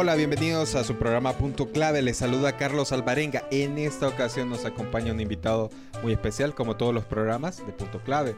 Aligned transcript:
Hola, 0.00 0.14
bienvenidos 0.14 0.76
a 0.76 0.84
su 0.84 0.94
programa 0.94 1.32
Punto 1.32 1.72
Clave. 1.72 2.02
Les 2.02 2.18
saluda 2.18 2.56
Carlos 2.56 2.92
Alvarenga. 2.92 3.48
En 3.50 3.78
esta 3.78 4.06
ocasión 4.06 4.48
nos 4.48 4.64
acompaña 4.64 5.12
un 5.12 5.20
invitado 5.20 5.70
muy 6.04 6.12
especial, 6.12 6.54
como 6.54 6.76
todos 6.76 6.94
los 6.94 7.04
programas 7.04 7.66
de 7.66 7.72
Punto 7.72 8.00
Clave. 8.04 8.36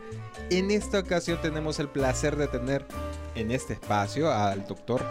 En 0.48 0.70
esta 0.70 1.00
ocasión 1.00 1.38
tenemos 1.42 1.78
el 1.78 1.88
placer 1.88 2.36
de 2.36 2.48
tener 2.48 2.86
en 3.34 3.50
este 3.50 3.74
espacio 3.74 4.32
al 4.32 4.66
doctor 4.66 5.02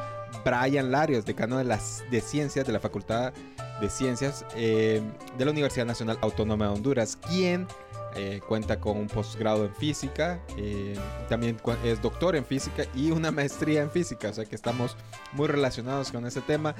Brian 0.44 0.90
Larios, 0.90 1.24
decano 1.24 1.60
de, 1.60 1.66
las, 1.66 2.04
de 2.10 2.20
Ciencias 2.20 2.66
de 2.66 2.74
la 2.74 2.80
Facultad 2.80 3.32
de 3.80 3.88
Ciencias 3.88 4.44
eh, 4.56 5.04
de 5.38 5.46
la 5.46 5.52
Universidad 5.52 5.86
Nacional 5.86 6.18
Autónoma 6.22 6.66
de 6.66 6.72
Honduras, 6.72 7.16
quien 7.16 7.68
eh, 8.16 8.42
cuenta 8.48 8.80
con 8.80 8.98
un 8.98 9.08
posgrado 9.08 9.66
en 9.66 9.74
física, 9.76 10.40
eh, 10.58 10.96
también 11.28 11.58
es 11.84 12.02
doctor 12.02 12.36
en 12.36 12.46
física 12.46 12.86
y 12.96 13.12
una 13.12 13.32
maestría 13.32 13.82
en 13.82 13.92
física, 13.92 14.30
o 14.30 14.34
sea 14.34 14.46
que 14.46 14.56
estamos 14.56 14.98
muy 15.34 15.48
relacionados 15.48 16.12
con 16.12 16.26
ese 16.26 16.42
tema. 16.42 16.76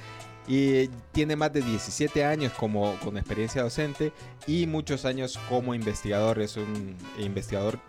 Y 0.48 0.88
tiene 1.12 1.36
más 1.36 1.54
de 1.54 1.62
17 1.62 2.26
años 2.26 2.52
como 2.54 2.96
con 3.04 3.18
experiencia 3.18 3.62
docente 3.62 4.12
y 4.48 4.66
muchos 4.66 5.06
años 5.06 5.40
como 5.48 5.76
investigador, 5.76 6.40
es 6.40 6.58
un 6.58 6.96
investigador 7.20 7.80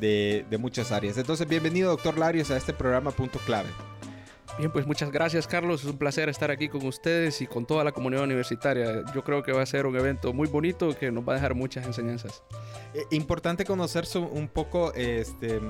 de, 0.00 0.44
de 0.50 0.58
muchas 0.58 0.90
áreas. 0.90 1.16
Entonces, 1.16 1.46
bienvenido, 1.46 1.90
doctor 1.90 2.18
Larios, 2.18 2.50
a 2.50 2.56
este 2.56 2.72
programa 2.72 3.12
Punto 3.12 3.38
Clave. 3.46 3.68
Bien, 4.58 4.72
pues 4.72 4.88
muchas 4.88 5.12
gracias 5.12 5.46
Carlos, 5.46 5.84
es 5.84 5.86
un 5.88 5.98
placer 5.98 6.28
estar 6.28 6.50
aquí 6.50 6.68
con 6.68 6.84
ustedes 6.84 7.40
y 7.42 7.46
con 7.46 7.64
toda 7.64 7.84
la 7.84 7.92
comunidad 7.92 8.24
universitaria. 8.24 9.04
Yo 9.14 9.22
creo 9.22 9.44
que 9.44 9.52
va 9.52 9.62
a 9.62 9.66
ser 9.66 9.86
un 9.86 9.94
evento 9.94 10.32
muy 10.32 10.48
bonito 10.48 10.98
que 10.98 11.12
nos 11.12 11.26
va 11.26 11.34
a 11.34 11.36
dejar 11.36 11.54
muchas 11.54 11.86
enseñanzas. 11.86 12.42
Eh, 12.92 13.04
importante 13.12 13.64
conocer 13.64 14.04
un 14.16 14.48
poco 14.48 14.92
este, 14.94 15.60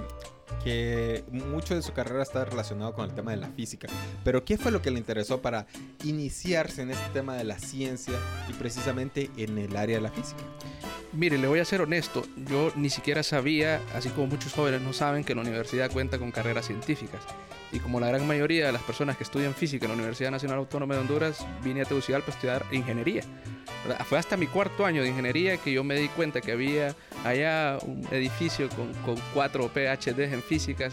que 0.63 1.25
mucho 1.31 1.75
de 1.75 1.83
su 1.83 1.93
carrera 1.93 2.23
está 2.23 2.45
relacionado 2.45 2.95
con 2.95 3.09
el 3.09 3.15
tema 3.15 3.31
de 3.31 3.39
la 3.39 3.49
física. 3.49 3.89
Pero 4.25 4.45
¿qué 4.45 4.59
fue 4.59 4.71
lo 4.71 4.83
que 4.83 4.91
le 4.91 4.99
interesó 4.99 5.41
para 5.41 5.67
iniciarse 6.05 6.83
en 6.83 6.91
este 6.91 7.09
tema 7.13 7.37
de 7.37 7.45
la 7.45 7.59
ciencia 7.59 8.15
y 8.49 8.53
precisamente 8.55 9.31
en 9.37 9.59
el 9.59 9.77
área 9.77 9.97
de 9.97 10.03
la 10.03 10.11
física? 10.11 10.41
Mire, 11.13 11.39
le 11.39 11.49
voy 11.49 11.61
a 11.61 11.65
ser 11.65 11.81
honesto, 11.81 12.25
yo 12.49 12.71
ni 12.77 12.91
siquiera 12.91 13.23
sabía, 13.23 13.81
así 13.95 14.11
como 14.11 14.27
muchos 14.27 14.53
jóvenes 14.53 14.83
no 14.83 14.93
saben, 14.93 15.25
que 15.25 15.35
la 15.35 15.41
universidad 15.41 15.91
cuenta 15.91 16.19
con 16.19 16.31
carreras 16.31 16.67
científicas 16.67 17.23
y 17.73 17.81
como 17.81 18.01
la 18.01 18.09
gran 18.09 18.27
mayoría 18.27 18.67
de 18.67 18.73
las 18.73 18.83
personas 18.83 19.17
que 19.17 19.25
estudian 19.25 19.55
física 19.55 19.87
en 19.87 19.91
la 19.91 19.97
Universidad 19.97 20.31
Nacional 20.31 20.59
Autónoma 20.59 20.95
de 20.95 21.01
Honduras, 21.01 21.47
vine 21.63 21.83
a 21.83 21.85
Tegucigalpa 21.85 22.27
para 22.27 22.37
estudiar 22.37 22.65
ingeniería. 22.75 23.23
Fue 24.09 24.19
hasta 24.19 24.37
mi 24.37 24.47
cuarto 24.47 24.85
año 24.85 25.03
de 25.03 25.09
ingeniería 25.09 25.57
que 25.57 25.73
yo 25.73 25.85
me 25.85 25.95
di 25.97 26.09
cuenta 26.09 26.41
que 26.41 26.53
había 26.53 26.95
allá 27.25 27.79
un 27.83 28.07
edificio 28.11 28.69
con, 28.71 28.93
con 29.05 29.17
cuatro 29.33 29.69
PhDs 29.69 30.33
en 30.33 30.43
física, 30.43 30.91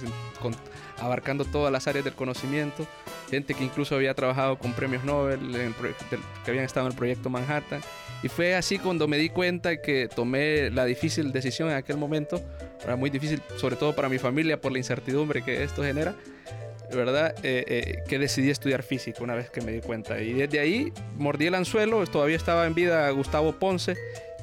abarcando 0.99 1.45
todas 1.45 1.71
las 1.71 1.87
áreas 1.87 2.05
del 2.05 2.13
conocimiento, 2.13 2.87
gente 3.29 3.53
que 3.53 3.63
incluso 3.63 3.95
había 3.95 4.13
trabajado 4.13 4.57
con 4.57 4.73
premios 4.73 5.03
Nobel, 5.03 5.39
que 6.43 6.51
habían 6.51 6.65
estado 6.65 6.85
en 6.87 6.93
el 6.93 6.97
proyecto 6.97 7.29
Manhattan. 7.29 7.81
Y 8.23 8.29
fue 8.29 8.55
así 8.55 8.79
cuando 8.79 9.07
me 9.07 9.17
di 9.17 9.29
cuenta 9.29 9.81
que 9.81 10.07
tomé 10.07 10.69
la 10.71 10.85
difícil 10.85 11.31
decisión 11.31 11.69
en 11.69 11.75
aquel 11.75 11.97
momento, 11.97 12.41
era 12.83 12.95
muy 12.95 13.09
difícil, 13.09 13.41
sobre 13.57 13.75
todo 13.75 13.95
para 13.95 14.09
mi 14.09 14.17
familia, 14.19 14.59
por 14.59 14.71
la 14.71 14.77
incertidumbre 14.77 15.43
que 15.43 15.63
esto 15.63 15.83
genera, 15.83 16.15
¿verdad? 16.93 17.35
Eh, 17.43 17.63
eh, 17.67 18.03
que 18.07 18.19
decidí 18.19 18.49
estudiar 18.49 18.83
física 18.83 19.23
una 19.23 19.35
vez 19.35 19.49
que 19.49 19.61
me 19.61 19.71
di 19.71 19.81
cuenta. 19.81 20.21
Y 20.21 20.33
desde 20.33 20.59
ahí 20.59 20.93
mordí 21.17 21.47
el 21.47 21.55
anzuelo, 21.55 22.05
todavía 22.05 22.35
estaba 22.35 22.65
en 22.65 22.73
vida 22.73 23.09
Gustavo 23.11 23.53
Ponce, 23.53 23.95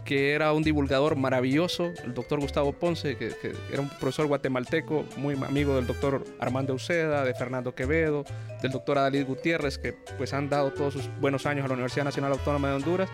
que 0.04 0.32
era 0.32 0.52
un 0.52 0.62
divulgador 0.62 1.16
maravilloso, 1.16 1.92
el 2.04 2.14
doctor 2.14 2.40
Gustavo 2.40 2.72
Ponce, 2.72 3.16
que, 3.16 3.32
era 3.72 3.80
un 3.80 3.88
profesor 3.88 4.26
guatemalteco, 4.26 5.04
muy 5.16 5.34
amigo 5.34 5.76
del 5.76 5.86
doctor 5.86 6.24
Armando 6.40 6.74
Uceda, 6.74 7.24
de 7.24 7.34
Fernando 7.34 7.74
Quevedo, 7.74 8.24
del 8.60 8.72
doctor 8.72 8.98
Adalid 8.98 9.26
Gutiérrez, 9.26 9.78
que 9.78 9.94
pues 10.18 10.32
han 10.32 10.48
dado 10.48 10.72
todos 10.72 10.94
sus 10.94 11.08
buenos 11.20 11.46
años 11.46 11.64
a 11.64 11.68
la 11.68 11.74
Universidad 11.74 12.04
Nacional 12.04 12.32
Autónoma 12.32 12.68
de 12.68 12.74
Honduras. 12.74 13.10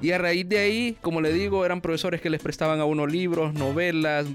Y 0.00 0.12
a 0.12 0.18
raíz 0.18 0.48
de 0.48 0.58
ahí, 0.58 0.96
como 1.00 1.20
le 1.20 1.32
digo, 1.32 1.64
eran 1.66 1.80
profesores 1.80 2.20
que 2.20 2.30
les 2.30 2.40
prestaban 2.40 2.78
a 2.78 2.84
uno 2.84 3.06
libros, 3.06 3.52
novelas, 3.54 4.26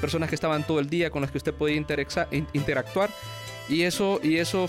personas 0.00 0.30
que 0.30 0.34
estaban 0.34 0.66
todo 0.66 0.80
el 0.80 0.88
día 0.88 1.10
con 1.10 1.20
las 1.20 1.30
que 1.30 1.38
usted 1.38 1.52
podía 1.52 1.76
interactuar. 1.76 3.10
Y 3.72 3.84
eso, 3.84 4.20
y 4.22 4.36
eso 4.36 4.68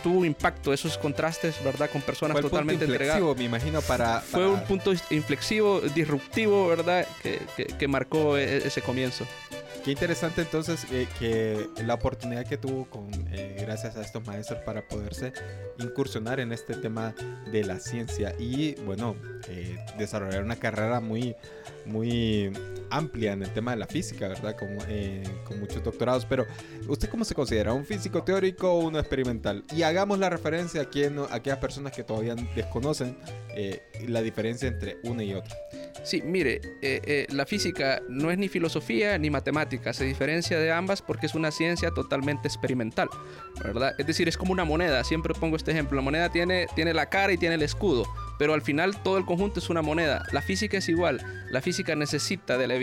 tuvo 0.00 0.24
impacto, 0.24 0.72
esos 0.72 0.96
contrastes, 0.96 1.56
¿verdad? 1.64 1.90
Con 1.90 2.02
personas 2.02 2.34
Fue 2.34 2.42
totalmente 2.42 2.86
punto 2.86 3.02
entregadas. 3.02 3.36
me 3.36 3.44
imagino, 3.44 3.80
para, 3.82 4.20
Fue 4.20 4.46
un 4.46 4.62
punto 4.62 4.92
inflexivo, 5.10 5.80
disruptivo, 5.80 6.68
¿verdad? 6.68 7.04
Que, 7.20 7.40
que, 7.76 7.88
marcó 7.88 8.38
e, 8.38 8.58
ese 8.58 8.80
comienzo. 8.80 9.26
Qué 9.84 9.90
interesante 9.90 10.42
entonces 10.42 10.86
eh, 10.92 11.08
que 11.18 11.68
la 11.84 11.94
oportunidad 11.94 12.46
que 12.46 12.58
tuvo 12.58 12.84
con, 12.84 13.10
eh, 13.32 13.56
gracias 13.60 13.96
a 13.96 14.02
estos 14.02 14.24
maestros 14.24 14.60
para 14.60 14.86
poderse 14.86 15.32
incursionar 15.78 16.38
en 16.38 16.52
este 16.52 16.74
tema 16.74 17.14
de 17.50 17.64
la 17.64 17.80
ciencia 17.80 18.34
y 18.38 18.74
bueno, 18.84 19.16
eh, 19.48 19.78
desarrollar 19.96 20.42
una 20.42 20.56
carrera 20.56 21.00
muy, 21.00 21.34
muy 21.86 22.52
amplia 22.90 23.32
en 23.32 23.42
el 23.42 23.52
tema 23.52 23.72
de 23.72 23.78
la 23.78 23.86
física, 23.86 24.28
¿verdad? 24.28 24.56
Con, 24.56 24.68
eh, 24.88 25.22
con 25.44 25.60
muchos 25.60 25.82
doctorados. 25.82 26.24
Pero, 26.24 26.46
¿usted 26.86 27.08
cómo 27.08 27.24
se 27.24 27.34
considera? 27.34 27.72
¿Un 27.72 27.84
físico 27.84 28.22
teórico 28.22 28.72
o 28.72 28.86
uno 28.86 28.98
experimental? 28.98 29.64
Y 29.74 29.82
hagamos 29.82 30.18
la 30.18 30.30
referencia 30.30 30.82
aquí 30.82 31.04
a 31.04 31.10
aquellas 31.30 31.58
personas 31.58 31.92
que 31.92 32.02
todavía 32.02 32.34
desconocen 32.54 33.16
eh, 33.54 33.82
la 34.06 34.22
diferencia 34.22 34.68
entre 34.68 34.98
una 35.04 35.22
y 35.22 35.34
otra. 35.34 35.56
Sí, 36.04 36.22
mire, 36.22 36.60
eh, 36.80 37.26
la 37.30 37.44
física 37.44 38.00
no 38.08 38.30
es 38.30 38.38
ni 38.38 38.48
filosofía 38.48 39.18
ni 39.18 39.30
matemática, 39.30 39.92
se 39.92 40.04
diferencia 40.04 40.58
de 40.58 40.70
ambas 40.70 41.02
porque 41.02 41.26
es 41.26 41.34
una 41.34 41.50
ciencia 41.50 41.90
totalmente 41.90 42.48
experimental, 42.48 43.08
¿verdad? 43.62 43.94
Es 43.98 44.06
decir, 44.06 44.28
es 44.28 44.38
como 44.38 44.52
una 44.52 44.64
moneda, 44.64 45.04
siempre 45.04 45.34
pongo 45.34 45.56
este 45.56 45.72
ejemplo, 45.72 45.96
la 45.96 46.02
moneda 46.02 46.30
tiene, 46.30 46.66
tiene 46.74 46.94
la 46.94 47.06
cara 47.10 47.32
y 47.32 47.36
tiene 47.36 47.56
el 47.56 47.62
escudo, 47.62 48.06
pero 48.38 48.54
al 48.54 48.62
final 48.62 49.02
todo 49.02 49.18
el 49.18 49.24
conjunto 49.24 49.58
es 49.58 49.68
una 49.68 49.82
moneda. 49.82 50.24
La 50.32 50.40
física 50.40 50.78
es 50.78 50.88
igual. 50.88 51.20
La 51.50 51.60
física 51.60 51.94
necesita 51.96 52.56
de 52.56 52.66
la, 52.68 52.74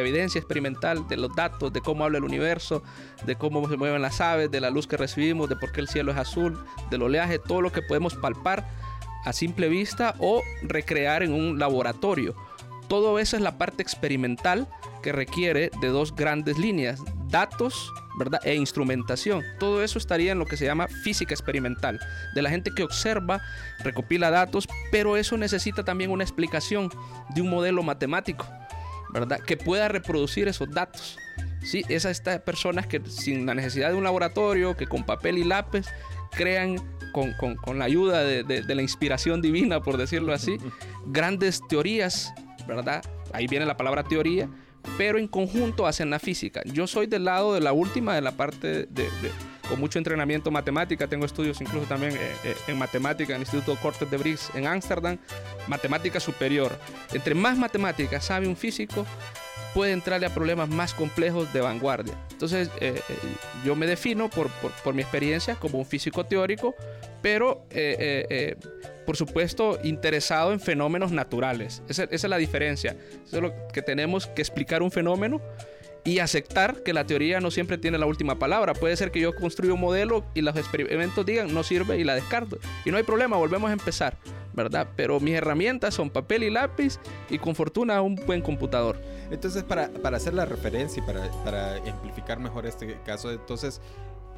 evidencia 0.00 0.38
experimental, 0.38 1.06
de 1.08 1.16
los 1.16 1.34
datos, 1.34 1.72
de 1.72 1.80
cómo 1.80 2.04
habla 2.04 2.18
el 2.18 2.24
universo, 2.24 2.82
de 3.26 3.36
cómo 3.36 3.68
se 3.68 3.76
mueven 3.76 4.00
las 4.00 4.20
aves, 4.20 4.50
de 4.50 4.60
la 4.60 4.70
luz 4.70 4.86
que 4.86 4.96
recibimos, 4.96 5.48
de 5.48 5.56
por 5.56 5.72
qué 5.72 5.80
el 5.80 5.88
cielo 5.88 6.12
es 6.12 6.18
azul, 6.18 6.58
del 6.90 7.02
oleaje, 7.02 7.38
todo 7.38 7.60
lo 7.60 7.72
que 7.72 7.82
podemos 7.82 8.14
palpar 8.14 8.68
a 9.24 9.32
simple 9.32 9.68
vista 9.68 10.14
o 10.18 10.42
recrear 10.62 11.22
en 11.22 11.32
un 11.32 11.58
laboratorio. 11.58 12.34
Todo 12.88 13.18
eso 13.18 13.36
es 13.36 13.42
la 13.42 13.58
parte 13.58 13.82
experimental 13.82 14.68
que 15.02 15.12
requiere 15.12 15.70
de 15.80 15.88
dos 15.88 16.14
grandes 16.14 16.58
líneas, 16.58 17.00
datos 17.32 17.92
¿verdad? 18.16 18.40
e 18.44 18.54
instrumentación. 18.54 19.42
Todo 19.58 19.82
eso 19.82 19.98
estaría 19.98 20.32
en 20.32 20.38
lo 20.38 20.46
que 20.46 20.56
se 20.56 20.64
llama 20.64 20.86
física 20.86 21.34
experimental, 21.34 21.98
de 22.34 22.42
la 22.42 22.50
gente 22.50 22.70
que 22.72 22.84
observa, 22.84 23.40
recopila 23.82 24.30
datos, 24.30 24.68
pero 24.92 25.16
eso 25.16 25.36
necesita 25.36 25.84
también 25.84 26.10
una 26.10 26.22
explicación 26.22 26.90
de 27.34 27.40
un 27.40 27.50
modelo 27.50 27.82
matemático, 27.82 28.46
¿verdad? 29.12 29.40
que 29.40 29.56
pueda 29.56 29.88
reproducir 29.88 30.46
esos 30.46 30.70
datos. 30.70 31.18
Sí, 31.62 31.84
esas 31.88 32.12
estas 32.12 32.40
personas 32.40 32.86
que 32.86 33.00
sin 33.08 33.46
la 33.46 33.54
necesidad 33.54 33.90
de 33.90 33.94
un 33.94 34.04
laboratorio, 34.04 34.76
que 34.76 34.86
con 34.86 35.04
papel 35.04 35.38
y 35.38 35.44
lápiz 35.44 35.86
crean 36.32 36.76
con, 37.12 37.32
con, 37.34 37.56
con 37.56 37.78
la 37.78 37.84
ayuda 37.84 38.24
de, 38.24 38.42
de, 38.42 38.62
de 38.62 38.74
la 38.74 38.82
inspiración 38.82 39.40
divina, 39.40 39.80
por 39.80 39.96
decirlo 39.96 40.32
así, 40.32 40.56
grandes 41.06 41.60
teorías, 41.68 42.32
¿verdad? 42.66 43.04
Ahí 43.32 43.46
viene 43.46 43.64
la 43.64 43.76
palabra 43.76 44.02
teoría, 44.02 44.48
pero 44.96 45.18
en 45.18 45.28
conjunto 45.28 45.86
hacen 45.86 46.10
la 46.10 46.18
física. 46.18 46.62
Yo 46.64 46.86
soy 46.86 47.06
del 47.06 47.24
lado 47.24 47.54
de 47.54 47.60
la 47.60 47.72
última, 47.72 48.14
de 48.14 48.20
la 48.20 48.32
parte 48.32 48.86
de, 48.86 49.08
con 49.68 49.80
mucho 49.80 49.98
entrenamiento 49.98 50.50
matemática, 50.50 51.06
tengo 51.06 51.24
estudios 51.24 51.60
incluso 51.60 51.86
también 51.86 52.12
eh, 52.12 52.18
eh, 52.44 52.56
en 52.68 52.78
matemática 52.78 53.32
en 53.32 53.36
el 53.36 53.42
Instituto 53.42 53.76
Cortes 53.80 54.10
de 54.10 54.16
Briggs 54.16 54.50
en 54.54 54.66
Ámsterdam, 54.66 55.18
matemática 55.66 56.20
superior. 56.20 56.76
Entre 57.12 57.34
más 57.34 57.56
matemática 57.56 58.20
sabe 58.20 58.48
un 58.48 58.56
físico, 58.56 59.06
puede 59.74 59.92
entrarle 59.92 60.26
a 60.26 60.34
problemas 60.34 60.68
más 60.68 60.94
complejos 60.94 61.52
de 61.52 61.60
vanguardia. 61.60 62.14
Entonces, 62.30 62.70
eh, 62.80 63.00
yo 63.64 63.76
me 63.76 63.86
defino 63.86 64.28
por, 64.28 64.48
por, 64.82 64.94
mi 64.94 65.02
experiencia 65.02 65.54
como 65.56 65.78
un 65.78 65.86
físico 65.86 66.24
teórico, 66.24 66.74
pero 67.22 67.66
por 69.04 69.16
supuesto, 69.16 69.78
interesado 69.82 70.52
en 70.52 70.60
fenómenos 70.60 71.12
naturales. 71.12 71.82
Esa, 71.88 72.04
es 72.04 72.24
la 72.24 72.36
diferencia. 72.36 72.96
es 73.26 73.32
lo 73.32 73.52
que 73.68 73.82
tenemos 73.82 74.26
que 74.26 74.42
explicar 74.42 74.82
un 74.82 74.90
fenómeno 74.90 75.40
y 76.04 76.18
aceptar 76.18 76.82
que 76.82 76.92
la 76.92 77.06
teoría 77.06 77.40
no 77.40 77.50
siempre 77.50 77.78
tiene 77.78 77.98
la 77.98 78.06
última 78.06 78.38
palabra. 78.38 78.74
Puede 78.74 78.96
ser 78.96 79.10
que 79.10 79.20
yo 79.20 79.34
construya 79.34 79.72
un 79.72 79.80
modelo 79.80 80.24
y 80.34 80.40
los 80.40 80.56
experimentos 80.56 81.24
digan 81.24 81.52
no 81.54 81.62
sirve 81.62 81.98
y 81.98 82.04
la 82.04 82.14
descarto. 82.14 82.58
Y 82.84 82.90
no 82.90 82.96
hay 82.96 83.02
problema, 83.02 83.36
volvemos 83.36 83.70
a 83.70 83.72
empezar, 83.72 84.16
¿verdad? 84.52 84.88
Pero 84.96 85.20
mis 85.20 85.34
herramientas 85.34 85.94
son 85.94 86.10
papel 86.10 86.42
y 86.42 86.50
lápiz 86.50 86.98
y 87.30 87.38
con 87.38 87.54
fortuna 87.54 88.02
un 88.02 88.16
buen 88.16 88.42
computador. 88.42 89.00
Entonces, 89.30 89.62
para, 89.62 89.88
para 89.88 90.16
hacer 90.16 90.34
la 90.34 90.44
referencia 90.44 91.02
y 91.02 91.06
para, 91.06 91.30
para 91.44 91.76
amplificar 91.76 92.38
mejor 92.38 92.66
este 92.66 92.98
caso, 93.04 93.30
entonces, 93.30 93.80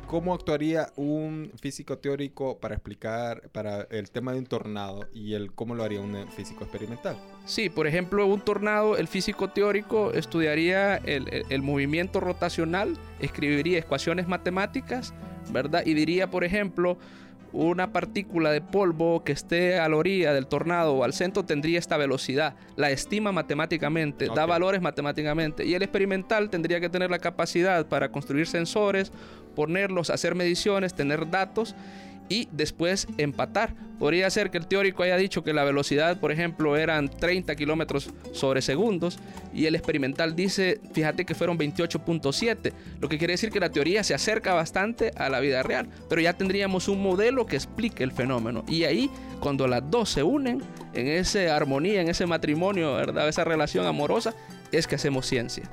¿Cómo 0.06 0.34
actuaría 0.34 0.92
un 0.96 1.50
físico 1.60 1.98
teórico 1.98 2.58
para 2.58 2.74
explicar 2.74 3.48
para 3.50 3.82
el 3.90 4.10
tema 4.10 4.32
de 4.32 4.38
un 4.38 4.46
tornado 4.46 5.08
y 5.12 5.34
el 5.34 5.52
cómo 5.52 5.74
lo 5.74 5.82
haría 5.82 6.00
un 6.00 6.28
físico 6.28 6.64
experimental? 6.64 7.16
Sí, 7.46 7.70
por 7.70 7.86
ejemplo, 7.86 8.26
un 8.26 8.40
tornado, 8.40 8.96
el 8.96 9.08
físico 9.08 9.50
teórico 9.50 10.12
estudiaría 10.12 10.96
el, 10.96 11.44
el 11.48 11.62
movimiento 11.62 12.20
rotacional, 12.20 12.96
escribiría 13.20 13.78
ecuaciones 13.78 14.28
matemáticas, 14.28 15.14
¿verdad? 15.50 15.82
Y 15.84 15.94
diría, 15.94 16.30
por 16.30 16.44
ejemplo, 16.44 16.98
una 17.54 17.92
partícula 17.92 18.50
de 18.50 18.60
polvo 18.60 19.22
que 19.22 19.30
esté 19.30 19.78
a 19.78 19.88
la 19.88 19.96
orilla 19.96 20.34
del 20.34 20.48
tornado 20.48 20.94
o 20.94 21.04
al 21.04 21.12
centro 21.12 21.44
tendría 21.44 21.78
esta 21.78 21.96
velocidad. 21.96 22.56
La 22.74 22.90
estima 22.90 23.30
matemáticamente, 23.30 24.26
da 24.34 24.44
valores 24.44 24.82
matemáticamente. 24.82 25.64
Y 25.64 25.74
el 25.74 25.82
experimental 25.82 26.50
tendría 26.50 26.80
que 26.80 26.88
tener 26.88 27.10
la 27.10 27.20
capacidad 27.20 27.86
para 27.86 28.10
construir 28.10 28.48
sensores, 28.48 29.12
ponerlos, 29.54 30.10
hacer 30.10 30.34
mediciones, 30.34 30.94
tener 30.94 31.30
datos 31.30 31.76
y 32.28 32.48
después 32.52 33.06
empatar. 33.18 33.74
Podría 33.98 34.28
ser 34.28 34.50
que 34.50 34.58
el 34.58 34.66
teórico 34.66 35.02
haya 35.02 35.16
dicho 35.16 35.44
que 35.44 35.52
la 35.52 35.64
velocidad, 35.64 36.18
por 36.18 36.32
ejemplo, 36.32 36.76
eran 36.76 37.08
30 37.08 37.54
kilómetros 37.54 38.10
sobre 38.32 38.60
segundos 38.60 39.18
y 39.52 39.66
el 39.66 39.74
experimental 39.76 40.34
dice, 40.34 40.80
fíjate 40.92 41.24
que 41.24 41.34
fueron 41.34 41.58
28.7, 41.58 42.72
lo 43.00 43.08
que 43.08 43.18
quiere 43.18 43.34
decir 43.34 43.50
que 43.50 43.60
la 43.60 43.70
teoría 43.70 44.02
se 44.02 44.14
acerca 44.14 44.52
bastante 44.52 45.12
a 45.16 45.28
la 45.28 45.40
vida 45.40 45.62
real, 45.62 45.88
pero 46.08 46.20
ya 46.20 46.32
tendríamos 46.32 46.88
un 46.88 47.02
modelo 47.02 47.46
que 47.46 47.56
explique 47.56 48.02
el 48.02 48.12
fenómeno. 48.12 48.64
Y 48.68 48.84
ahí, 48.84 49.10
cuando 49.40 49.68
las 49.68 49.88
dos 49.90 50.10
se 50.10 50.22
unen 50.22 50.62
en 50.92 51.06
esa 51.06 51.54
armonía, 51.54 52.00
en 52.00 52.08
ese 52.08 52.26
matrimonio, 52.26 52.94
¿verdad? 52.94 53.28
esa 53.28 53.44
relación 53.44 53.86
amorosa, 53.86 54.34
es 54.72 54.86
que 54.86 54.96
hacemos 54.96 55.26
ciencia. 55.26 55.70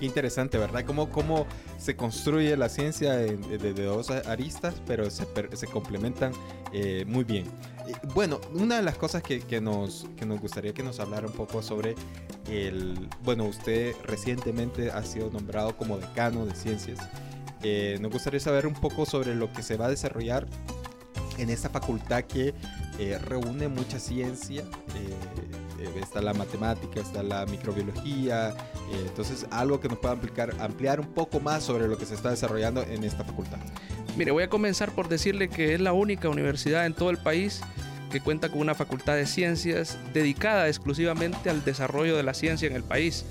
Qué 0.00 0.06
interesante, 0.06 0.56
¿verdad? 0.56 0.82
Cómo, 0.86 1.10
cómo 1.10 1.46
se 1.76 1.94
construye 1.94 2.56
la 2.56 2.70
ciencia 2.70 3.12
de, 3.12 3.74
dos 3.74 4.08
aristas, 4.10 4.80
pero 4.86 5.10
se, 5.10 5.26
complementan 5.70 6.32
eh, 6.72 7.04
muy 7.06 7.22
bien. 7.22 7.44
bueno, 8.14 8.40
una 8.54 8.76
de 8.76 8.82
las 8.82 8.96
cosas 8.96 9.22
que, 9.22 9.40
que, 9.40 9.60
nos, 9.60 10.06
que 10.16 10.24
nos 10.24 10.40
gustaría 10.40 10.72
que 10.72 10.82
nos 10.82 11.00
hablara 11.00 11.26
un 11.26 11.34
poco 11.34 11.60
sobre 11.60 11.96
el... 12.48 13.10
Bueno, 13.24 13.44
usted 13.44 13.94
recientemente 14.04 14.90
ha 14.90 15.04
sido 15.04 15.28
nombrado 15.28 15.76
como 15.76 15.98
decano 15.98 16.46
de 16.46 16.54
ciencias. 16.54 16.98
Eh, 17.62 17.98
nos 18.00 18.10
gustaría 18.10 18.40
saber 18.40 18.66
un 18.66 18.72
poco 18.72 19.04
sobre 19.04 19.34
lo 19.34 19.52
que 19.52 19.62
se 19.62 19.76
va 19.76 19.84
a 19.84 19.90
desarrollar 19.90 20.46
en 21.36 21.50
esta 21.50 21.68
facultad 21.68 22.24
que 22.24 22.54
eh, 22.98 23.18
reúne 23.18 23.68
mucha 23.68 23.98
ciencia. 23.98 24.62
Eh, 24.94 25.59
está 26.00 26.20
la 26.20 26.34
matemática, 26.34 27.00
está 27.00 27.22
la 27.22 27.46
microbiología, 27.46 28.50
eh, 28.50 29.04
entonces 29.06 29.46
algo 29.50 29.80
que 29.80 29.88
nos 29.88 29.98
pueda 29.98 30.14
ampliar, 30.14 30.54
ampliar 30.60 31.00
un 31.00 31.08
poco 31.08 31.40
más 31.40 31.62
sobre 31.62 31.88
lo 31.88 31.96
que 31.96 32.06
se 32.06 32.14
está 32.14 32.30
desarrollando 32.30 32.82
en 32.82 33.04
esta 33.04 33.24
facultad. 33.24 33.58
Mire, 34.16 34.32
voy 34.32 34.42
a 34.42 34.48
comenzar 34.48 34.92
por 34.92 35.08
decirle 35.08 35.48
que 35.48 35.74
es 35.74 35.80
la 35.80 35.92
única 35.92 36.28
universidad 36.28 36.86
en 36.86 36.94
todo 36.94 37.10
el 37.10 37.18
país 37.18 37.60
que 38.10 38.20
cuenta 38.20 38.48
con 38.48 38.60
una 38.60 38.74
facultad 38.74 39.14
de 39.14 39.26
ciencias 39.26 39.96
dedicada 40.12 40.68
exclusivamente 40.68 41.48
al 41.48 41.64
desarrollo 41.64 42.16
de 42.16 42.24
la 42.24 42.34
ciencia 42.34 42.66
en 42.66 42.74
el 42.74 42.82
país. 42.82 43.24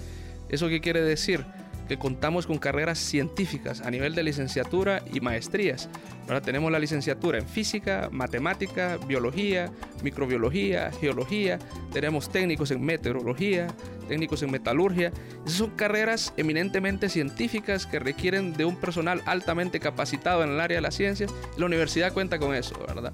¿Eso 0.49 0.69
qué 0.69 0.79
quiere 0.79 1.01
decir? 1.01 1.45
Que 1.89 1.97
contamos 1.97 2.45
con 2.45 2.59
carreras 2.59 2.99
científicas 2.99 3.81
a 3.81 3.89
nivel 3.89 4.13
de 4.13 4.21
licenciatura 4.21 5.03
y 5.11 5.21
maestrías. 5.21 5.89
Ahora 6.27 6.39
tenemos 6.39 6.71
la 6.71 6.77
licenciatura 6.77 7.39
en 7.39 7.47
física, 7.47 8.09
matemática, 8.11 8.97
biología, 9.07 9.71
microbiología, 10.03 10.91
geología, 10.91 11.57
tenemos 11.91 12.31
técnicos 12.31 12.69
en 12.69 12.85
meteorología, 12.85 13.67
técnicos 14.07 14.43
en 14.43 14.51
metalurgia. 14.51 15.11
Esas 15.43 15.57
son 15.57 15.71
carreras 15.71 16.31
eminentemente 16.37 17.09
científicas 17.09 17.87
que 17.87 17.97
requieren 17.97 18.53
de 18.53 18.65
un 18.65 18.75
personal 18.75 19.23
altamente 19.25 19.79
capacitado 19.79 20.43
en 20.43 20.51
el 20.51 20.59
área 20.59 20.77
de 20.77 20.81
las 20.81 20.93
ciencias. 20.93 21.33
La 21.57 21.65
universidad 21.65 22.13
cuenta 22.13 22.37
con 22.37 22.53
eso, 22.53 22.77
¿verdad? 22.87 23.13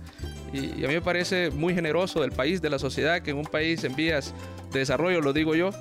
Y, 0.52 0.82
y 0.82 0.84
a 0.84 0.90
mí 0.90 0.96
me 0.96 1.02
parece 1.02 1.50
muy 1.50 1.74
generoso 1.74 2.20
del 2.20 2.34
país, 2.34 2.62
de 2.62 2.70
la 2.70 2.80
sociedad, 2.80 3.22
que 3.22 3.32
en 3.32 3.38
un 3.38 3.46
país 3.46 3.86
en 3.86 3.96
vías 3.96 4.34
de 4.74 4.80
desarrollo, 4.80 5.22
lo 5.22 5.32
digo 5.32 5.56
yo, 5.56 5.72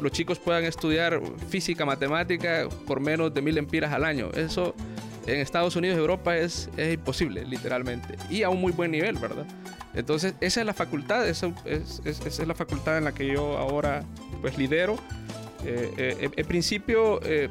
los 0.00 0.12
chicos 0.12 0.38
puedan 0.38 0.64
estudiar 0.64 1.20
física, 1.48 1.84
matemática 1.84 2.68
por 2.86 3.00
menos 3.00 3.32
de 3.32 3.42
mil 3.42 3.56
empiras 3.58 3.92
al 3.92 4.04
año. 4.04 4.30
Eso 4.34 4.74
en 5.26 5.40
Estados 5.40 5.76
Unidos 5.76 5.96
y 5.96 6.00
Europa 6.00 6.36
es, 6.36 6.68
es 6.76 6.94
imposible, 6.94 7.44
literalmente. 7.44 8.16
Y 8.28 8.42
a 8.42 8.48
un 8.48 8.60
muy 8.60 8.72
buen 8.72 8.90
nivel, 8.90 9.16
¿verdad? 9.16 9.46
Entonces, 9.94 10.34
esa 10.40 10.60
es 10.60 10.66
la 10.66 10.74
facultad, 10.74 11.28
esa 11.28 11.52
es, 11.64 12.00
es, 12.04 12.46
la 12.46 12.54
facultad 12.54 12.98
en 12.98 13.04
la 13.04 13.12
que 13.12 13.26
yo 13.26 13.58
ahora 13.58 14.04
pues 14.40 14.56
lidero. 14.56 14.96
Eh, 15.64 15.92
eh, 15.98 16.30
en 16.34 16.46
principio, 16.46 17.20
eh, 17.22 17.48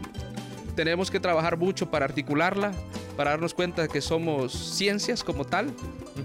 tenemos 0.79 1.11
que 1.11 1.19
trabajar 1.19 1.57
mucho 1.57 1.91
para 1.91 2.05
articularla, 2.05 2.71
para 3.17 3.31
darnos 3.31 3.53
cuenta 3.53 3.81
de 3.81 3.89
que 3.89 3.99
somos 3.99 4.53
ciencias 4.53 5.25
como 5.25 5.43
tal, 5.43 5.73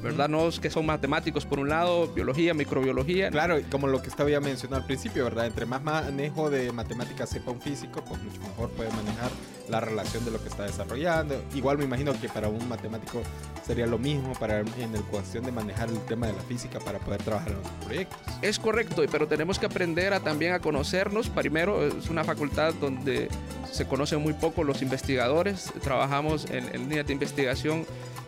¿verdad? 0.00 0.28
No 0.28 0.46
es 0.46 0.60
que 0.60 0.70
son 0.70 0.86
matemáticos 0.86 1.44
por 1.44 1.58
un 1.58 1.70
lado, 1.70 2.06
biología, 2.06 2.54
microbiología. 2.54 3.30
Claro, 3.30 3.58
como 3.68 3.88
lo 3.88 4.00
que 4.00 4.10
estaba 4.10 4.30
ya 4.30 4.38
mencionado 4.38 4.82
al 4.82 4.86
principio, 4.86 5.24
¿verdad? 5.24 5.46
Entre 5.46 5.66
más 5.66 5.82
manejo 5.82 6.50
de 6.50 6.70
matemáticas 6.70 7.30
sepa 7.30 7.50
un 7.50 7.60
físico, 7.60 8.04
pues 8.08 8.22
mucho 8.22 8.40
mejor 8.42 8.70
puede 8.70 8.90
manejar 8.90 9.32
la 9.68 9.80
relación 9.80 10.24
de 10.24 10.30
lo 10.30 10.40
que 10.40 10.48
está 10.48 10.62
desarrollando. 10.62 11.42
Igual 11.52 11.78
me 11.78 11.84
imagino 11.84 12.12
que 12.20 12.28
para 12.28 12.46
un 12.46 12.68
matemático 12.68 13.22
sería 13.66 13.86
lo 13.86 13.98
mismo 13.98 14.34
para 14.34 14.60
en 14.60 14.92
la 14.92 15.00
cuestión 15.10 15.42
de 15.42 15.50
manejar 15.50 15.88
el 15.88 15.98
tema 16.02 16.28
de 16.28 16.34
la 16.34 16.42
física 16.42 16.78
para 16.78 17.00
poder 17.00 17.20
trabajar 17.24 17.48
en 17.48 17.58
los 17.58 17.68
proyectos. 17.84 18.20
Es 18.40 18.60
correcto, 18.60 19.02
pero 19.10 19.26
tenemos 19.26 19.58
que 19.58 19.66
aprender 19.66 20.14
a, 20.14 20.20
también 20.20 20.52
a 20.52 20.60
conocernos. 20.60 21.28
Primero, 21.28 21.84
es 21.84 22.08
una 22.08 22.22
facultad 22.22 22.72
donde 22.74 23.28
se 23.74 23.86
conocen 23.86 24.20
muy 24.20 24.32
poco 24.32 24.64
los 24.64 24.82
investigadores. 24.82 25.72
Trabajamos 25.82 26.46
en, 26.46 26.74
en 26.74 26.88
líneas 26.88 27.06
de 27.06 27.12
investigación 27.12 27.86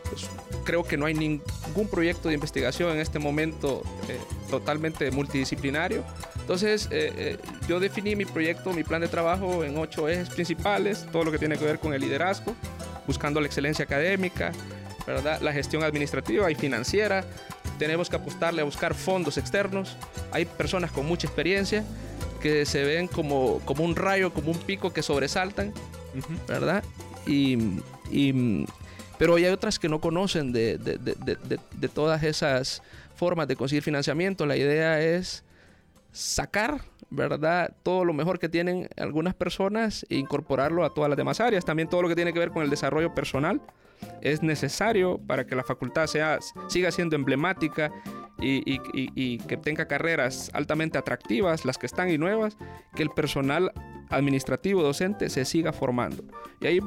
pues, 0.09 0.29
creo 0.65 0.85
que 0.85 0.97
no 0.97 1.07
hay 1.07 1.15
ningún 1.15 1.89
proyecto 1.91 2.29
de 2.29 2.35
investigación 2.35 2.91
en 2.91 2.99
este 2.99 3.19
momento 3.19 3.83
eh, 4.09 4.19
totalmente 4.51 5.11
multidisciplinario. 5.11 6.05
Entonces, 6.41 6.89
eh, 6.91 7.13
eh, 7.17 7.39
yo 7.69 7.81
definí 7.81 8.15
mi 8.15 8.25
proyecto, 8.25 8.73
mi 8.73 8.85
plan 8.85 9.01
de 9.01 9.09
trabajo 9.09 9.65
en 9.65 9.77
ocho 9.79 10.09
ejes 10.09 10.29
principales, 10.31 11.07
todo 11.11 11.25
lo 11.25 11.33
que 11.33 11.39
tiene 11.39 11.57
que 11.57 11.65
ver 11.65 11.79
con 11.79 11.93
el 11.93 12.01
liderazgo, 12.01 12.55
buscando 13.07 13.41
la 13.41 13.47
excelencia 13.47 13.85
académica, 13.85 14.53
¿verdad? 15.07 15.41
la 15.41 15.53
gestión 15.53 15.83
administrativa 15.83 16.51
y 16.51 16.55
financiera. 16.55 17.25
Tenemos 17.79 18.09
que 18.09 18.17
apostarle 18.17 18.63
a 18.63 18.65
buscar 18.65 18.95
fondos 18.95 19.39
externos. 19.39 19.97
Hay 20.33 20.45
personas 20.45 20.91
con 20.91 21.07
mucha 21.07 21.27
experiencia 21.27 21.85
que 22.37 22.67
se 22.67 22.85
ven 22.85 23.09
como, 23.09 23.61
como 23.65 23.85
un 23.85 23.97
rayo, 23.97 24.33
como 24.33 24.51
un 24.53 24.59
pico 24.59 24.93
que 24.93 25.03
sobresaltan, 25.03 25.73
¿verdad? 26.49 26.85
Y, 27.27 27.59
y 28.11 28.67
pero 29.19 29.37
hay 29.37 29.47
otras 29.47 29.79
que 29.79 29.89
no 29.89 30.01
conocen 30.01 30.53
de, 30.53 30.79
de, 30.79 30.99
de, 30.99 31.59
de, 31.73 31.89
todas 31.89 32.23
esas 32.23 32.83
formas 33.15 33.49
de 33.49 33.57
conseguir 33.57 33.83
financiamiento. 33.83 34.45
La 34.47 34.57
idea 34.57 35.01
es 35.01 35.43
sacar, 36.13 36.83
¿verdad? 37.09 37.75
Todo 37.83 38.05
lo 38.05 38.13
mejor 38.13 38.39
que 38.39 38.49
tienen 38.49 38.89
algunas 38.97 39.35
personas 39.35 40.05
e 40.11 40.17
incorporarlo 40.17 40.85
a 40.85 40.93
todas 40.93 41.09
las 41.09 41.17
demás 41.17 41.41
áreas. 41.41 41.65
También 41.65 41.89
todo 41.89 42.03
lo 42.03 42.09
que 42.09 42.15
tiene 42.15 42.33
que 42.33 42.39
ver 42.39 42.51
con 42.51 42.63
el 42.63 42.71
desarrollo 42.71 43.15
personal 43.15 43.61
es 44.21 44.43
necesario 44.43 45.19
para 45.19 45.47
que 45.47 45.55
la 45.55 45.65
facultad 45.65 46.07
sea, 46.07 46.39
siga 46.69 46.91
siendo 46.91 47.17
emblemática 47.17 47.93
y, 48.39 49.39
que 49.39 49.57
tenga 49.57 49.87
carreras 49.87 50.51
altamente 50.53 50.99
atractivas, 50.99 51.65
las 51.65 51.79
que 51.79 51.87
están 51.87 52.11
y 52.11 52.19
nuevas, 52.19 52.57
que 52.95 53.03
el 53.03 53.11
personal 53.11 53.73
administrativo 54.11 54.83
docente 54.83 55.29
se 55.31 55.45
siga 55.45 55.73
formando. 55.73 56.25
Y 56.61 56.67
ahí 56.67 56.81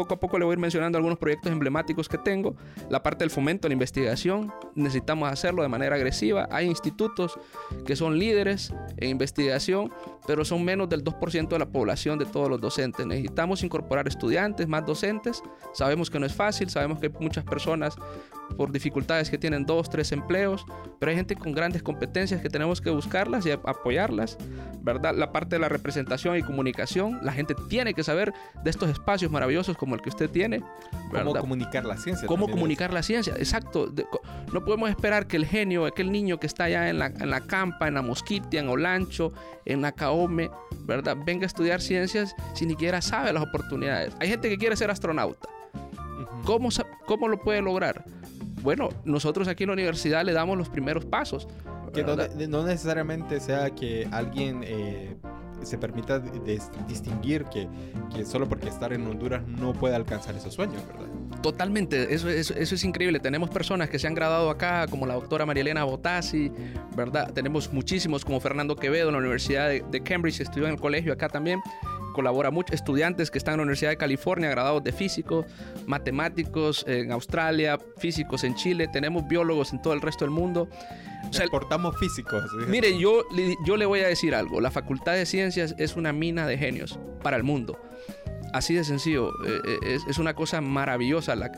poco 0.00 0.14
a 0.14 0.20
poco 0.20 0.38
le 0.38 0.46
voy 0.46 0.52
a 0.52 0.54
ir 0.54 0.58
mencionando 0.58 0.96
algunos 0.96 1.18
proyectos 1.18 1.52
emblemáticos 1.52 2.08
que 2.08 2.16
tengo. 2.16 2.56
La 2.88 3.02
parte 3.02 3.22
del 3.22 3.30
fomento 3.30 3.68
la 3.68 3.74
investigación, 3.74 4.50
necesitamos 4.74 5.30
hacerlo 5.30 5.62
de 5.62 5.68
manera 5.68 5.96
agresiva. 5.96 6.48
Hay 6.50 6.66
institutos 6.66 7.38
que 7.84 7.96
son 7.96 8.18
líderes 8.18 8.72
en 8.96 9.10
investigación, 9.10 9.92
pero 10.26 10.42
son 10.46 10.64
menos 10.64 10.88
del 10.88 11.04
2% 11.04 11.48
de 11.48 11.58
la 11.58 11.66
población 11.66 12.18
de 12.18 12.24
todos 12.24 12.48
los 12.48 12.62
docentes. 12.62 13.04
Necesitamos 13.04 13.62
incorporar 13.62 14.08
estudiantes, 14.08 14.66
más 14.66 14.86
docentes. 14.86 15.42
Sabemos 15.74 16.08
que 16.08 16.18
no 16.18 16.24
es 16.24 16.32
fácil, 16.32 16.70
sabemos 16.70 16.98
que 16.98 17.08
hay 17.08 17.12
muchas 17.20 17.44
personas 17.44 17.94
por 18.56 18.72
dificultades 18.72 19.30
que 19.30 19.38
tienen 19.38 19.66
dos, 19.66 19.90
tres 19.90 20.12
empleos, 20.12 20.64
pero 20.98 21.10
hay 21.10 21.16
gente 21.16 21.36
con 21.36 21.52
grandes 21.52 21.82
competencias 21.82 22.40
que 22.40 22.48
tenemos 22.48 22.80
que 22.80 22.90
buscarlas 22.90 23.44
y 23.46 23.50
apoyarlas, 23.50 24.38
¿verdad? 24.82 25.14
La 25.14 25.30
parte 25.30 25.56
de 25.56 25.60
la 25.60 25.68
representación 25.68 26.36
y 26.36 26.42
comunicación, 26.42 27.18
la 27.22 27.32
gente 27.32 27.54
tiene 27.68 27.94
que 27.94 28.02
saber 28.02 28.32
de 28.64 28.70
estos 28.70 28.90
espacios 28.90 29.30
maravillosos 29.30 29.76
como 29.76 29.89
el 29.94 30.02
que 30.02 30.08
usted 30.08 30.30
tiene. 30.30 30.62
¿Cómo 31.10 31.34
comunicar 31.34 31.84
la 31.84 31.96
ciencia? 31.96 32.26
Cómo 32.26 32.48
comunicar 32.48 32.92
la 32.92 33.02
ciencia, 33.02 33.34
exacto. 33.36 33.92
no 34.52 34.64
podemos 34.64 34.90
esperar 34.90 35.26
que 35.26 35.36
el 35.36 35.46
genio, 35.46 35.86
aquel 35.86 36.12
niño 36.12 36.38
que 36.38 36.46
está 36.46 36.64
allá 36.64 36.88
en 36.88 36.98
la, 36.98 37.06
en 37.06 37.30
la 37.30 37.40
Campa, 37.40 37.88
en 37.88 37.94
la 37.94 38.02
Mosquitia, 38.02 38.60
en 38.60 38.68
Olancho, 38.68 39.32
en 39.64 39.82
la 39.82 39.92
Caome, 39.92 40.50
¿verdad? 40.84 41.16
Venga 41.24 41.44
a 41.44 41.46
estudiar 41.46 41.80
ciencias 41.80 42.34
si 42.54 42.66
ni 42.66 42.72
siquiera 42.72 43.02
sabe 43.02 43.32
las 43.32 43.42
oportunidades. 43.42 44.14
Hay 44.20 44.28
gente 44.28 44.48
que 44.48 44.58
quiere 44.58 44.76
ser 44.76 44.90
astronauta. 44.90 45.48
¿Cómo, 46.44 46.68
¿Cómo 47.06 47.28
lo 47.28 47.40
puede 47.40 47.62
lograr? 47.62 48.04
Bueno, 48.62 48.90
nosotros 49.04 49.48
aquí 49.48 49.64
en 49.64 49.68
la 49.68 49.74
universidad 49.74 50.24
le 50.24 50.32
damos 50.32 50.56
los 50.56 50.68
primeros 50.68 51.04
pasos. 51.04 51.48
Que 51.92 52.04
no, 52.04 52.64
necesariamente 52.64 53.40
sea 53.40 53.70
que 53.70 54.08
alguien 54.12 54.62
eh, 54.64 55.16
se 55.62 55.78
permita 55.78 56.18
distinguir 56.88 57.44
que, 57.44 57.68
que, 58.14 58.24
solo 58.24 58.48
porque 58.48 58.68
estar 58.68 58.92
en 58.92 59.06
Honduras 59.06 59.46
no 59.46 59.72
puede 59.72 59.94
alcanzar 59.94 60.34
esos 60.34 60.54
sueños, 60.54 60.82
¿verdad? 60.86 61.06
Totalmente, 61.42 62.14
eso, 62.14 62.28
eso, 62.28 62.54
es 62.54 62.84
increíble. 62.84 63.20
Tenemos 63.20 63.50
personas 63.50 63.88
que 63.88 63.98
se 63.98 64.06
han 64.06 64.14
graduado 64.14 64.50
acá, 64.50 64.86
como 64.88 65.06
la 65.06 65.14
doctora 65.14 65.46
Marielena 65.46 65.84
Botassi, 65.84 66.52
¿verdad? 66.96 67.32
Tenemos 67.32 67.72
muchísimos, 67.72 68.24
como 68.24 68.40
Fernando 68.40 68.76
Quevedo 68.76 69.08
en 69.08 69.12
la 69.12 69.18
Universidad 69.20 69.68
de, 69.68 69.84
de 69.90 70.02
Cambridge, 70.02 70.40
estudió 70.40 70.66
en 70.66 70.74
el 70.74 70.80
colegio 70.80 71.12
acá 71.12 71.28
también 71.28 71.60
colabora 72.12 72.50
mucho. 72.50 72.74
Estudiantes 72.74 73.30
que 73.30 73.38
están 73.38 73.54
en 73.54 73.58
la 73.58 73.62
Universidad 73.62 73.90
de 73.90 73.96
California, 73.96 74.50
graduados 74.50 74.82
de 74.84 74.92
físico, 74.92 75.44
matemáticos 75.86 76.84
en 76.86 77.12
Australia, 77.12 77.78
físicos 77.98 78.44
en 78.44 78.54
Chile, 78.54 78.88
tenemos 78.88 79.26
biólogos 79.28 79.72
en 79.72 79.82
todo 79.82 79.92
el 79.92 80.00
resto 80.00 80.24
del 80.24 80.32
mundo. 80.32 80.68
O 81.28 81.32
sea, 81.32 81.44
Exportamos 81.44 81.98
físicos. 81.98 82.44
Mire, 82.66 82.98
yo, 82.98 83.22
yo 83.66 83.76
le 83.76 83.86
voy 83.86 84.00
a 84.00 84.08
decir 84.08 84.34
algo. 84.34 84.60
La 84.60 84.70
Facultad 84.70 85.12
de 85.12 85.26
Ciencias 85.26 85.74
es 85.78 85.96
una 85.96 86.12
mina 86.12 86.46
de 86.46 86.58
genios 86.58 86.98
para 87.22 87.36
el 87.36 87.42
mundo. 87.42 87.78
Así 88.52 88.74
de 88.74 88.84
sencillo. 88.84 89.30
Eh, 89.46 89.60
eh, 89.82 89.98
es, 90.08 90.18
una 90.18 90.34
cosa 90.34 90.60
maravillosa 90.60 91.36
la, 91.36 91.50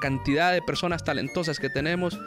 cantidad 0.00 0.52
de 0.52 0.62
personas 0.62 1.04
talentosas 1.04 1.58
que 1.58 1.70
tenemos. 1.70 2.18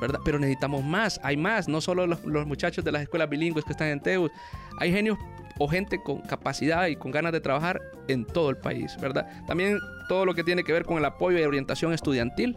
¿verdad? 0.00 0.18
Pero 0.24 0.40
necesitamos 0.40 0.82
más, 0.82 1.20
hay 1.22 1.36
más, 1.36 1.68
no 1.68 1.80
solo 1.80 2.08
los, 2.08 2.24
los, 2.24 2.44
muchachos 2.44 2.84
de 2.84 2.90
las 2.90 3.02
escuelas 3.02 3.30
bilingües 3.30 3.64
que 3.64 3.70
están 3.70 3.86
en 3.86 4.00
TEUS, 4.00 4.32
hay 4.80 4.90
genios 4.90 5.16
o 5.58 5.68
gente 5.68 6.02
con 6.02 6.20
capacidad 6.20 6.86
y 6.86 6.96
con 6.96 7.10
ganas 7.10 7.32
de 7.32 7.40
trabajar 7.40 7.80
en 8.08 8.24
todo 8.24 8.50
el 8.50 8.56
país, 8.56 8.96
¿verdad? 9.00 9.26
También 9.46 9.78
todo 10.08 10.24
lo 10.24 10.34
que 10.34 10.44
tiene 10.44 10.64
que 10.64 10.72
ver 10.72 10.84
con 10.84 10.98
el 10.98 11.04
apoyo 11.04 11.38
y 11.38 11.42
orientación 11.42 11.92
estudiantil. 11.92 12.56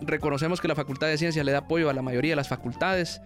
Reconocemos 0.00 0.60
que 0.60 0.68
la 0.68 0.74
Facultad 0.74 1.06
de 1.06 1.18
Ciencias 1.18 1.44
le 1.44 1.52
da 1.52 1.58
apoyo 1.58 1.88
a 1.88 1.92
la 1.92 2.02
mayoría 2.02 2.32
de 2.32 2.36
las 2.36 2.48
facultades. 2.48 3.20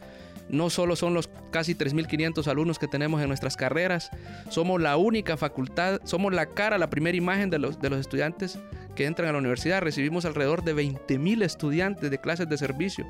No 0.49 0.69
solo 0.69 0.97
son 0.97 1.15
los 1.15 1.31
casi 1.51 1.75
3.500 1.75 2.47
alumnos 2.49 2.79
que 2.79 2.89
tenemos 2.89 3.23
en 3.23 3.29
nuestras 3.29 3.57
carreras, 3.57 4.11
somos 4.51 4.83
la 4.83 4.97
única 4.97 5.37
facultad, 5.37 6.01
somos 6.05 6.35
la 6.35 6.47
cara, 6.47 6.77
la 6.79 6.91
primera 6.91 7.17
imagen 7.17 7.49
de 7.49 7.59
los, 7.59 7.81
de 7.81 7.89
los 7.89 8.01
estudiantes 8.01 8.59
que 8.95 9.07
entran 9.07 9.29
a 9.29 9.33
la 9.33 9.39
universidad. 9.39 9.81
Recibimos 9.81 10.25
alrededor 10.25 10.63
de 10.63 10.75
20.000 10.75 11.43
estudiantes 11.43 12.11
de 12.11 12.19
clases 12.19 12.49
de 12.49 12.59
servicio. 12.59 13.07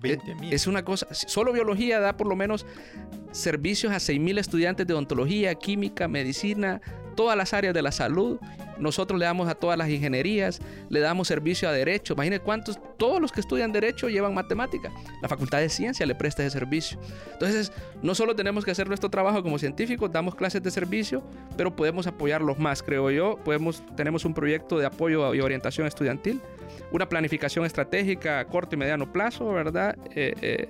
20 0.00 0.36
Es 0.50 0.66
una 0.66 0.84
cosa, 0.84 1.06
solo 1.12 1.52
biología 1.52 2.00
da 2.00 2.16
por 2.16 2.26
lo 2.26 2.36
menos 2.36 2.66
servicios 3.32 3.92
a 3.92 3.96
6.000 3.96 4.38
estudiantes 4.38 4.86
de 4.86 4.94
odontología, 4.94 5.54
química, 5.54 6.08
medicina, 6.08 6.80
todas 7.14 7.36
las 7.36 7.52
áreas 7.52 7.74
de 7.74 7.82
la 7.82 7.92
salud. 7.92 8.38
Nosotros 8.78 9.18
le 9.18 9.26
damos 9.26 9.46
a 9.48 9.54
todas 9.54 9.76
las 9.76 9.90
ingenierías, 9.90 10.60
le 10.88 11.00
damos 11.00 11.28
servicio 11.28 11.68
a 11.68 11.72
derecho. 11.72 12.14
Imagínense 12.14 12.42
cuántos, 12.42 12.78
todos 12.96 13.20
los 13.20 13.30
que 13.30 13.40
estudian 13.40 13.72
derecho 13.72 14.08
llevan 14.08 14.32
matemática. 14.32 14.90
La 15.20 15.28
Facultad 15.28 15.58
de 15.58 15.68
Ciencia 15.68 16.06
le 16.06 16.14
presta 16.14 16.42
ese 16.42 16.58
servicio. 16.58 16.98
Entonces, 17.32 17.72
no 18.02 18.14
solo 18.14 18.34
tenemos 18.34 18.64
que 18.64 18.70
hacer 18.70 18.88
nuestro 18.88 19.10
trabajo 19.10 19.42
como 19.42 19.58
científicos, 19.58 20.10
damos 20.10 20.34
clases 20.34 20.62
de 20.62 20.70
servicio, 20.70 21.22
pero 21.58 21.76
podemos 21.76 22.06
apoyarlos 22.06 22.58
más, 22.58 22.82
creo 22.82 23.10
yo. 23.10 23.36
Podemos, 23.44 23.82
tenemos 23.96 24.24
un 24.24 24.32
proyecto 24.32 24.78
de 24.78 24.86
apoyo 24.86 25.34
y 25.34 25.40
orientación 25.40 25.86
estudiantil 25.86 26.40
una 26.92 27.08
planificación 27.08 27.64
estratégica 27.64 28.40
a 28.40 28.44
corto 28.46 28.74
y 28.76 28.78
mediano 28.78 29.12
plazo, 29.12 29.52
¿verdad? 29.52 29.96
Eh, 30.14 30.34
eh, 30.42 30.68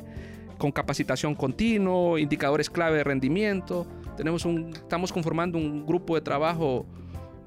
con 0.59 0.71
capacitación 0.71 1.35
continua, 1.35 2.21
indicadores 2.21 2.69
clave 2.69 2.99
de 2.99 3.05
rendimiento. 3.05 3.87
Tenemos 4.17 4.45
un, 4.45 4.71
estamos 4.75 5.13
conformando 5.13 5.57
un 5.57 5.87
grupo 5.87 6.15
de 6.15 6.21
trabajo 6.21 6.87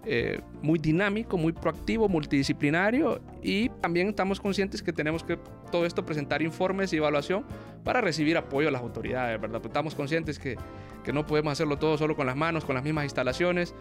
eh, 0.06 0.42
muy 0.62 0.80
dinámico, 0.80 1.38
muy 1.38 1.54
proactivo, 1.54 2.10
multidisciplinario 2.10 3.22
y 3.42 3.70
también 3.70 4.10
estamos 4.10 4.42
conscientes 4.42 4.82
que 4.82 4.92
tenemos 4.92 5.24
que 5.24 5.38
todo 5.72 5.86
esto 5.86 6.06
presentar 6.06 6.42
informes 6.42 6.92
y 6.92 6.98
evaluación 6.98 7.46
para 7.86 8.02
recibir 8.02 8.36
apoyo 8.36 8.68
de 8.68 8.72
las 8.72 8.82
autoridades, 8.82 9.40
¿verdad? 9.40 9.60
Pues 9.62 9.70
estamos 9.70 9.96
conscientes 9.96 10.40
que, 10.40 10.58
que 11.06 11.14
no 11.14 11.26
podemos 11.26 11.54
hacerlo 11.54 11.78
todo 11.78 11.98
solo 11.98 12.18
con 12.18 12.26
las 12.26 12.36
manos, 12.36 12.66
con 12.66 12.76
las 12.76 12.84
mismas 12.84 13.06
instalaciones 13.06 13.74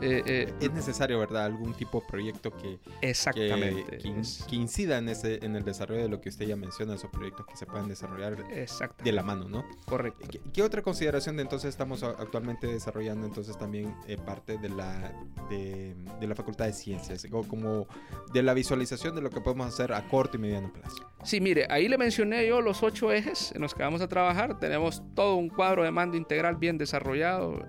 eh, 0.00 0.22
eh, 0.26 0.54
es 0.60 0.72
necesario, 0.72 1.18
¿verdad? 1.18 1.44
Algún 1.44 1.74
tipo 1.74 2.00
de 2.00 2.06
proyecto 2.06 2.50
que, 2.50 2.78
exactamente. 3.00 3.98
Que, 3.98 4.56
incida 4.56 4.98
en, 4.98 5.08
ese, 5.08 5.44
en 5.44 5.56
el 5.56 5.64
desarrollo 5.64 6.02
de 6.02 6.08
lo 6.08 6.20
que 6.20 6.28
usted 6.28 6.46
ya 6.46 6.56
menciona, 6.56 6.94
esos 6.94 7.10
proyectos 7.10 7.46
que 7.46 7.56
se 7.56 7.66
puedan 7.66 7.88
desarrollar 7.88 8.36
de 8.46 9.12
la 9.12 9.22
mano, 9.22 9.48
¿no? 9.48 9.64
Correcto. 9.86 10.26
¿Qué, 10.52 10.62
otra 10.62 10.82
consideración 10.82 11.36
de 11.36 11.42
entonces 11.42 11.70
estamos 11.70 12.02
actualmente 12.02 12.66
desarrollando 12.66 13.26
entonces 13.26 13.56
también 13.58 13.94
eh, 14.06 14.16
parte 14.16 14.58
de 14.58 14.68
la, 14.68 15.12
de, 15.48 15.94
la 16.20 16.34
Facultad 16.34 16.66
de 16.66 16.72
Ciencias, 16.72 17.26
como 17.48 17.86
de 18.32 18.42
la 18.42 18.54
visualización 18.54 19.14
de 19.14 19.22
lo 19.22 19.30
que 19.30 19.40
podemos 19.40 19.68
hacer 19.68 19.92
a 19.92 20.06
corto 20.08 20.36
y 20.36 20.40
mediano 20.40 20.72
plazo? 20.72 20.96
Sí, 21.22 21.40
mire, 21.40 21.66
ahí 21.70 21.88
le 21.88 21.98
mencioné 21.98 22.46
yo 22.46 22.60
los 22.60 22.82
ocho 22.82 23.12
ejes 23.12 23.52
en 23.52 23.62
los 23.62 23.74
que 23.74 23.82
vamos 23.82 24.00
a 24.00 24.08
trabajar. 24.08 24.58
Tenemos 24.58 25.02
todo 25.14 25.36
un 25.36 25.48
cuadro 25.48 25.82
de 25.82 25.90
mando 25.90 26.16
integral 26.16 26.56
bien 26.56 26.78
desarrollado. 26.78 27.64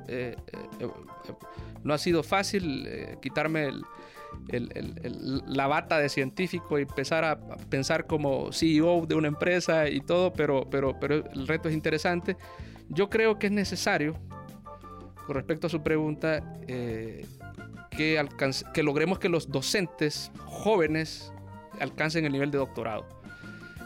No 1.87 1.93
ha 1.93 1.97
sido 1.97 2.21
fácil 2.21 2.85
eh, 2.85 3.17
quitarme 3.21 3.71
la 5.47 5.67
bata 5.67 5.99
de 5.99 6.09
científico 6.09 6.77
y 6.77 6.81
empezar 6.83 7.23
a 7.23 7.39
pensar 7.69 8.05
como 8.05 8.51
CEO 8.51 9.05
de 9.05 9.15
una 9.15 9.29
empresa 9.29 9.89
y 9.89 10.01
todo, 10.01 10.33
pero, 10.33 10.69
pero, 10.69 10.99
pero 10.99 11.15
el 11.15 11.47
reto 11.47 11.69
es 11.69 11.73
interesante. 11.73 12.35
Yo 12.89 13.09
creo 13.09 13.39
que 13.39 13.47
es 13.47 13.53
necesario, 13.53 14.15
con 15.25 15.35
respecto 15.35 15.67
a 15.67 15.69
su 15.69 15.81
pregunta, 15.81 16.43
eh, 16.67 17.25
que, 17.89 18.23
que 18.73 18.83
logremos 18.83 19.17
que 19.17 19.29
los 19.29 19.49
docentes 19.49 20.31
jóvenes 20.45 21.31
alcancen 21.79 22.25
el 22.25 22.33
nivel 22.33 22.51
de 22.51 22.57
doctorado. 22.57 23.05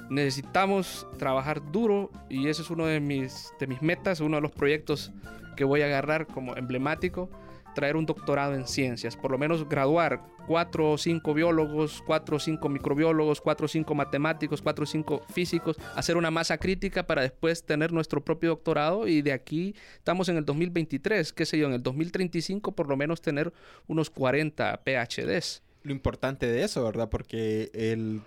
Necesitamos 0.09 1.07
trabajar 1.17 1.71
duro 1.71 2.11
y 2.29 2.47
eso 2.49 2.63
es 2.63 2.69
uno 2.69 2.85
de 2.85 2.99
mis, 2.99 3.53
de 3.59 3.67
mis 3.67 3.81
metas, 3.81 4.19
uno 4.19 4.37
de 4.37 4.41
los 4.41 4.51
proyectos 4.51 5.11
que 5.55 5.63
voy 5.63 5.81
a 5.81 5.85
agarrar 5.85 6.27
como 6.27 6.55
emblemático 6.57 7.29
traer 7.73 7.95
un 7.95 8.05
doctorado 8.05 8.53
en 8.53 8.67
ciencias, 8.67 9.15
por 9.15 9.31
lo 9.31 9.37
menos 9.37 9.67
graduar 9.67 10.23
cuatro 10.47 10.91
o 10.91 10.97
cinco 10.97 11.33
biólogos, 11.33 12.03
cuatro 12.05 12.37
o 12.37 12.39
cinco 12.39 12.69
microbiólogos, 12.69 13.41
cuatro 13.41 13.65
o 13.65 13.69
cinco 13.69 13.95
matemáticos, 13.95 14.61
cuatro 14.61 14.83
o 14.83 14.87
cinco 14.87 15.23
físicos, 15.33 15.77
hacer 15.95 16.17
una 16.17 16.31
masa 16.31 16.57
crítica 16.57 17.05
para 17.07 17.21
después 17.21 17.63
tener 17.63 17.91
nuestro 17.91 18.23
propio 18.23 18.49
doctorado 18.49 19.07
y 19.07 19.21
de 19.21 19.33
aquí 19.33 19.75
estamos 19.97 20.29
en 20.29 20.37
el 20.37 20.45
2023, 20.45 21.33
qué 21.33 21.45
sé 21.45 21.57
yo, 21.57 21.67
en 21.67 21.73
el 21.73 21.83
2035 21.83 22.73
por 22.73 22.89
lo 22.89 22.97
menos 22.97 23.21
tener 23.21 23.53
unos 23.87 24.09
40 24.09 24.81
PhDs. 24.83 25.63
Lo 25.83 25.91
importante 25.91 26.45
de 26.47 26.63
eso, 26.63 26.83
¿verdad? 26.83 27.09
Porque 27.09 27.71
el 27.73 28.21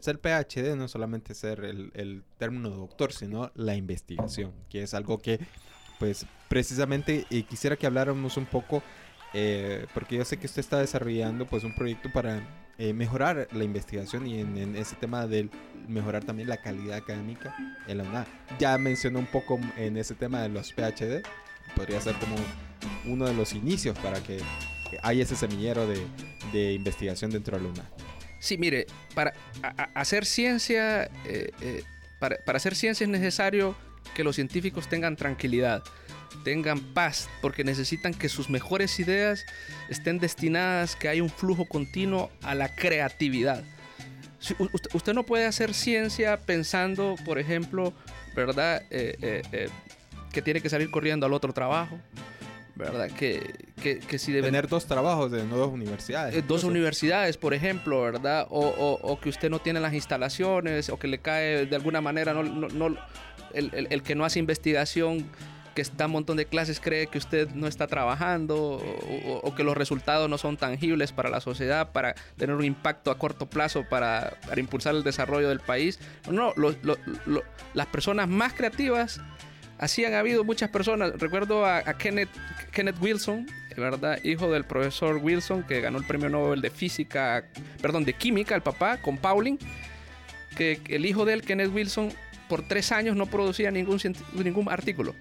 ser 0.00 0.18
PhD 0.18 0.76
no 0.76 0.84
es 0.84 0.90
solamente 0.90 1.34
ser 1.34 1.64
el, 1.64 1.90
el 1.94 2.22
término 2.38 2.70
doctor, 2.70 3.12
sino 3.12 3.50
la 3.54 3.74
investigación, 3.76 4.52
que 4.68 4.82
es 4.82 4.94
algo 4.94 5.18
que 5.18 5.38
pues 5.98 6.26
precisamente 6.50 7.26
eh, 7.30 7.44
quisiera 7.44 7.76
que 7.76 7.86
habláramos 7.86 8.36
un 8.36 8.44
poco, 8.44 8.82
eh, 9.32 9.86
porque 9.94 10.16
yo 10.16 10.24
sé 10.24 10.36
que 10.36 10.46
usted 10.46 10.58
está 10.58 10.80
desarrollando 10.80 11.46
pues 11.46 11.62
un 11.62 11.76
proyecto 11.76 12.10
para 12.12 12.42
eh, 12.76 12.92
mejorar 12.92 13.46
la 13.52 13.62
investigación 13.62 14.26
y 14.26 14.40
en, 14.40 14.74
ese 14.74 14.96
tema 14.96 15.28
de 15.28 15.48
mejorar 15.86 16.24
también 16.24 16.48
la 16.48 16.56
calidad 16.56 16.96
académica 16.96 17.54
en 17.86 17.98
la 17.98 18.04
UNAM. 18.04 18.24
Ya 18.58 18.76
mencionó 18.78 19.20
un 19.20 19.26
poco 19.26 19.60
en 19.76 19.96
ese 19.96 20.16
tema 20.16 20.42
de 20.42 20.48
los 20.48 20.72
PhD, 20.72 21.22
podría 21.76 22.00
ser 22.00 22.16
como 22.16 22.34
uno 23.06 23.26
de 23.26 23.34
los 23.34 23.52
inicios 23.52 23.96
para 24.00 24.20
que 24.20 24.40
haya 25.04 25.22
ese 25.22 25.36
semillero 25.36 25.86
de, 25.86 26.72
investigación 26.72 27.30
dentro 27.30 27.58
de 27.58 27.62
la 27.62 27.70
UNAM. 27.70 27.86
Sí, 28.40 28.58
mire, 28.58 28.86
para 29.14 29.34
hacer 29.94 30.26
ciencia, 30.26 31.08
para, 32.18 32.38
para 32.44 32.56
hacer 32.56 32.74
ciencia 32.74 33.04
es 33.04 33.10
necesario 33.10 33.76
que 34.14 34.24
los 34.24 34.36
científicos 34.36 34.88
tengan 34.88 35.16
tranquilidad, 35.16 35.82
tengan 36.44 36.80
paz, 36.80 37.28
porque 37.40 37.64
necesitan 37.64 38.14
que 38.14 38.28
sus 38.28 38.50
mejores 38.50 38.98
ideas 39.00 39.44
estén 39.88 40.18
destinadas, 40.18 40.96
que 40.96 41.08
haya 41.08 41.22
un 41.22 41.30
flujo 41.30 41.66
continuo 41.66 42.30
a 42.42 42.54
la 42.54 42.74
creatividad. 42.74 43.64
Usted 44.94 45.12
no 45.12 45.24
puede 45.24 45.46
hacer 45.46 45.74
ciencia 45.74 46.38
pensando, 46.38 47.16
por 47.26 47.38
ejemplo, 47.38 47.92
¿verdad? 48.34 48.82
Eh, 48.90 49.16
eh, 49.20 49.42
eh, 49.52 49.68
que 50.32 50.40
tiene 50.42 50.60
que 50.60 50.70
salir 50.70 50.90
corriendo 50.90 51.26
al 51.26 51.34
otro 51.34 51.52
trabajo, 51.52 51.98
¿verdad? 52.80 53.10
Que, 53.10 53.54
que, 53.80 54.18
si 54.18 54.32
deben... 54.32 54.48
Tener 54.48 54.68
dos 54.68 54.86
trabajos 54.86 55.30
de 55.30 55.46
dos 55.46 55.70
universidades. 55.70 56.34
Eh, 56.34 56.42
dos 56.46 56.64
universidades, 56.64 57.36
por 57.36 57.54
ejemplo, 57.54 58.02
¿verdad? 58.02 58.46
O, 58.50 59.18
que 59.20 59.28
usted 59.28 59.50
no 59.50 59.58
tiene 59.58 59.80
las 59.80 59.94
instalaciones 59.94 60.88
o 60.88 60.98
que 60.98 61.08
le 61.08 61.18
cae 61.18 61.66
de 61.66 61.76
alguna 61.76 62.00
manera, 62.00 62.32
no, 62.32 62.42
no, 62.42 62.96
el, 63.54 63.88
el, 63.90 64.02
que 64.02 64.14
no 64.14 64.24
hace 64.24 64.38
investigación 64.38 65.30
que 65.74 65.82
está 65.82 66.06
un 66.06 66.12
montón 66.12 66.36
de 66.36 66.46
clases 66.46 66.80
cree 66.80 67.06
que 67.06 67.18
usted 67.18 67.50
no 67.50 67.66
está 67.66 67.86
trabajando 67.86 68.82
o, 69.42 69.54
que 69.54 69.64
los 69.64 69.76
resultados 69.76 70.28
no 70.28 70.38
son 70.38 70.56
tangibles 70.56 71.12
para 71.12 71.28
la 71.28 71.40
sociedad, 71.40 71.92
para 71.92 72.14
tener 72.36 72.56
un 72.56 72.64
impacto 72.64 73.10
a 73.10 73.18
corto 73.18 73.46
plazo 73.46 73.84
para, 73.88 74.34
para 74.46 74.60
impulsar 74.60 74.94
el 74.94 75.02
desarrollo 75.02 75.48
del 75.48 75.60
país. 75.60 75.98
No, 76.30 76.52
las 77.74 77.86
personas 77.86 78.28
más 78.28 78.52
creativas, 78.52 79.20
así 79.78 80.04
han 80.04 80.14
habido 80.14 80.44
muchas 80.44 80.70
personas. 80.70 81.12
Recuerdo 81.18 81.64
a, 81.64 81.82
Kenneth, 81.94 82.30
Kenneth 82.72 82.96
Wilson, 83.00 83.46
¿verdad? 83.76 84.22
Hijo 84.24 84.50
del 84.50 84.64
profesor 84.64 85.16
Wilson, 85.16 85.62
que 85.62 85.80
ganó 85.80 85.98
el 85.98 86.04
premio 86.04 86.28
Nobel 86.28 86.60
de 86.60 86.70
física, 86.70 87.44
perdón, 87.80 88.04
de 88.04 88.12
química, 88.14 88.54
el 88.54 88.62
papá, 88.62 89.00
con 89.00 89.18
Pauling, 89.18 89.58
que 90.56 90.80
el 90.88 91.06
hijo 91.06 91.24
de 91.24 91.34
él, 91.34 91.42
Kenneth 91.42 91.72
Wilson, 91.72 92.12
por 92.50 92.62
tres 92.62 92.90
años 92.90 93.16
no 93.16 93.26
producía 93.26 93.70
ningún, 93.70 93.98
ningún 94.34 94.68
artículo 94.68 95.14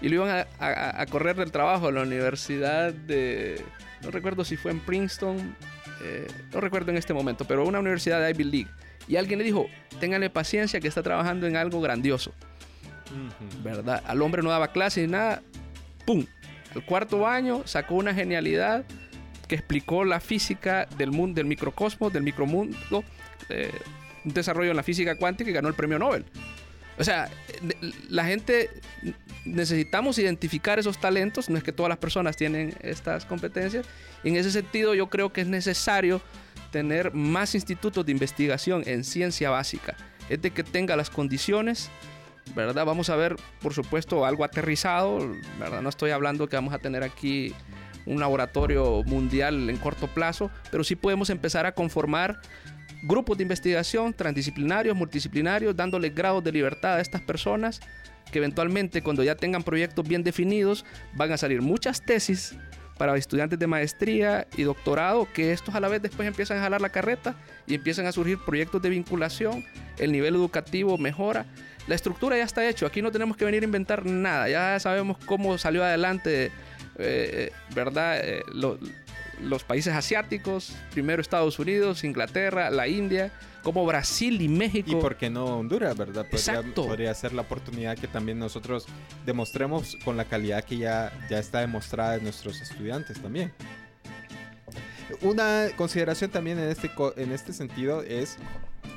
y 0.00 0.08
lo 0.08 0.24
iban 0.24 0.46
a, 0.58 1.06
correr 1.06 1.36
del 1.36 1.52
trabajo 1.52 1.88
a 1.88 1.92
la 1.92 2.02
universidad 2.02 2.92
de, 2.92 3.62
no 4.02 4.10
recuerdo 4.10 4.44
si 4.44 4.56
fue 4.56 4.70
en 4.70 4.80
Princeton, 4.80 5.56
eh, 6.02 6.26
no 6.52 6.60
recuerdo 6.60 6.90
en 6.90 6.96
este 6.96 7.12
momento, 7.12 7.44
pero 7.44 7.66
una 7.66 7.80
universidad 7.80 8.20
de 8.20 8.30
Ivy 8.30 8.44
League. 8.44 8.70
Y 9.08 9.16
alguien 9.16 9.38
le 9.38 9.44
dijo, 9.44 9.66
ténganle 9.98 10.30
paciencia 10.30 10.80
que 10.80 10.88
está 10.88 11.02
trabajando 11.02 11.46
en 11.46 11.56
algo 11.56 11.80
grandioso. 11.80 12.32
¿Verdad? 13.62 14.02
Al 14.06 14.22
hombre 14.22 14.42
no 14.42 14.50
daba 14.50 14.68
clase 14.68 15.02
ni 15.02 15.08
nada. 15.08 15.42
¡Pum! 16.06 16.24
El 16.74 16.84
cuarto 16.84 17.26
año 17.26 17.62
sacó 17.66 17.96
una 17.96 18.14
genialidad 18.14 18.84
que 19.48 19.56
explicó 19.56 20.04
la 20.04 20.20
física 20.20 20.86
del 20.96 21.10
mundo, 21.10 21.38
del 21.38 21.46
microcosmos, 21.46 22.12
del 22.12 22.22
micromundo, 22.22 23.02
eh, 23.48 23.72
un 24.24 24.32
desarrollo 24.32 24.70
en 24.70 24.76
la 24.76 24.84
física 24.84 25.16
cuántica 25.16 25.50
y 25.50 25.52
ganó 25.52 25.68
el 25.68 25.74
premio 25.74 25.98
Nobel. 25.98 26.24
O 27.00 27.04
sea, 27.04 27.30
la 28.10 28.26
gente 28.26 28.68
necesitamos 29.46 30.18
identificar 30.18 30.78
esos 30.78 31.00
talentos, 31.00 31.48
no 31.48 31.56
es 31.56 31.64
que 31.64 31.72
todas 31.72 31.88
las 31.88 31.96
personas 31.96 32.36
tienen 32.36 32.74
estas 32.82 33.24
competencias. 33.24 33.86
En 34.22 34.36
ese 34.36 34.50
sentido, 34.50 34.94
yo 34.94 35.08
creo 35.08 35.32
que 35.32 35.40
es 35.40 35.46
necesario 35.46 36.20
tener 36.70 37.14
más 37.14 37.54
institutos 37.54 38.04
de 38.04 38.12
investigación 38.12 38.82
en 38.86 39.02
ciencia 39.04 39.48
básica. 39.48 39.96
Es 40.28 40.42
de 40.42 40.50
que 40.50 40.62
tenga 40.62 40.94
las 40.94 41.08
condiciones, 41.08 41.88
¿verdad? 42.54 42.84
Vamos 42.84 43.08
a 43.08 43.16
ver, 43.16 43.36
por 43.62 43.72
supuesto, 43.72 44.26
algo 44.26 44.44
aterrizado, 44.44 45.26
¿verdad? 45.58 45.80
No 45.80 45.88
estoy 45.88 46.10
hablando 46.10 46.50
que 46.50 46.56
vamos 46.56 46.74
a 46.74 46.80
tener 46.80 47.02
aquí 47.02 47.54
un 48.04 48.20
laboratorio 48.20 49.02
mundial 49.04 49.70
en 49.70 49.78
corto 49.78 50.06
plazo, 50.06 50.50
pero 50.70 50.84
sí 50.84 50.96
podemos 50.96 51.30
empezar 51.30 51.64
a 51.64 51.72
conformar 51.72 52.42
grupos 53.02 53.36
de 53.38 53.42
investigación 53.42 54.12
transdisciplinarios, 54.12 54.96
multidisciplinarios, 54.96 55.76
dándoles 55.76 56.14
grados 56.14 56.42
de 56.44 56.52
libertad 56.52 56.96
a 56.96 57.00
estas 57.00 57.20
personas 57.22 57.80
que 58.30 58.38
eventualmente 58.38 59.02
cuando 59.02 59.22
ya 59.22 59.34
tengan 59.34 59.62
proyectos 59.62 60.06
bien 60.06 60.22
definidos 60.22 60.84
van 61.14 61.32
a 61.32 61.36
salir 61.36 61.62
muchas 61.62 62.02
tesis 62.02 62.54
para 62.96 63.16
estudiantes 63.16 63.58
de 63.58 63.66
maestría 63.66 64.46
y 64.58 64.62
doctorado, 64.62 65.26
que 65.32 65.52
estos 65.52 65.74
a 65.74 65.80
la 65.80 65.88
vez 65.88 66.02
después 66.02 66.28
empiezan 66.28 66.58
a 66.58 66.60
jalar 66.60 66.82
la 66.82 66.90
carreta 66.90 67.34
y 67.66 67.74
empiezan 67.74 68.04
a 68.04 68.12
surgir 68.12 68.38
proyectos 68.44 68.82
de 68.82 68.90
vinculación, 68.90 69.64
el 69.98 70.12
nivel 70.12 70.34
educativo 70.34 70.98
mejora, 70.98 71.46
la 71.86 71.94
estructura 71.94 72.36
ya 72.36 72.44
está 72.44 72.68
hecho, 72.68 72.84
aquí 72.84 73.00
no 73.00 73.10
tenemos 73.10 73.38
que 73.38 73.46
venir 73.46 73.62
a 73.62 73.64
inventar 73.64 74.04
nada, 74.04 74.50
ya 74.50 74.78
sabemos 74.80 75.16
cómo 75.24 75.56
salió 75.56 75.82
adelante, 75.82 76.52
eh, 76.98 77.50
¿verdad? 77.74 78.20
Eh, 78.22 78.42
los 79.42 79.64
países 79.64 79.94
asiáticos, 79.94 80.74
primero 80.92 81.20
Estados 81.20 81.58
Unidos, 81.58 82.04
Inglaterra, 82.04 82.70
la 82.70 82.88
India, 82.88 83.32
como 83.62 83.84
Brasil 83.84 84.40
y 84.40 84.48
México. 84.48 84.90
Y 84.90 84.94
por 84.96 85.16
qué 85.16 85.30
no 85.30 85.44
Honduras, 85.58 85.96
¿verdad? 85.96 86.26
Podría, 86.30 86.62
podría 86.74 87.14
ser 87.14 87.32
la 87.32 87.42
oportunidad 87.42 87.98
que 87.98 88.06
también 88.06 88.38
nosotros 88.38 88.86
demostremos 89.26 89.96
con 90.04 90.16
la 90.16 90.24
calidad 90.24 90.64
que 90.64 90.78
ya, 90.78 91.12
ya 91.28 91.38
está 91.38 91.60
demostrada 91.60 92.16
en 92.16 92.24
nuestros 92.24 92.60
estudiantes 92.60 93.20
también. 93.20 93.52
Una 95.22 95.68
consideración 95.76 96.30
también 96.30 96.58
en 96.58 96.68
este, 96.68 96.90
en 97.16 97.32
este 97.32 97.52
sentido 97.52 98.02
es 98.02 98.38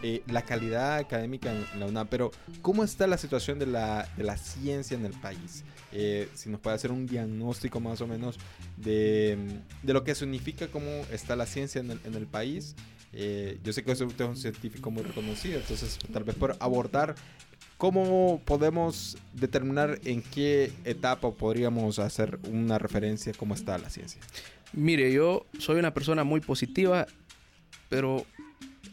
eh, 0.03 0.21
la 0.27 0.41
calidad 0.43 0.97
académica 0.97 1.51
en 1.51 1.79
la 1.79 1.85
UNAM, 1.85 2.07
pero 2.09 2.31
¿cómo 2.61 2.83
está 2.83 3.07
la 3.07 3.17
situación 3.17 3.57
de 3.57 3.65
la, 3.65 4.07
de 4.17 4.23
la 4.23 4.37
ciencia 4.37 4.95
en 4.95 5.05
el 5.05 5.13
país? 5.13 5.63
Eh, 5.93 6.27
si 6.33 6.49
nos 6.49 6.59
puede 6.59 6.75
hacer 6.75 6.91
un 6.91 7.07
diagnóstico 7.07 7.79
más 7.79 8.01
o 8.01 8.07
menos 8.07 8.37
de, 8.77 9.37
de 9.81 9.93
lo 9.93 10.03
que 10.03 10.13
significa 10.13 10.67
cómo 10.67 10.89
está 11.09 11.35
la 11.35 11.45
ciencia 11.45 11.79
en 11.79 12.15
el, 12.15 12.27
país. 12.27 12.75
Eh, 13.13 13.59
yo 13.63 13.71
sé 13.71 13.83
que 13.83 13.91
usted 13.91 14.03
es 14.03 14.29
un 14.29 14.35
científico 14.35 14.91
muy 14.91 15.03
reconocido, 15.03 15.59
entonces 15.59 15.97
tal 16.11 16.23
vez 16.23 16.35
por 16.35 16.57
abordar 16.59 17.15
¿Cómo 17.77 18.39
podemos 18.45 19.17
determinar 19.33 19.99
en 20.05 20.21
qué 20.21 20.71
etapa 20.85 21.31
podríamos 21.31 21.99
hacer 21.99 22.39
una 22.49 22.77
referencia 22.77 23.33
cómo 23.37 23.55
está 23.55 23.77
la 23.77 23.89
ciencia? 23.89 24.21
Mire, 24.71 25.11
yo 25.11 25.45
soy 25.59 25.79
una 25.79 25.93
persona 25.93 26.23
muy 26.23 26.39
positiva, 26.39 27.07
pero 27.89 28.25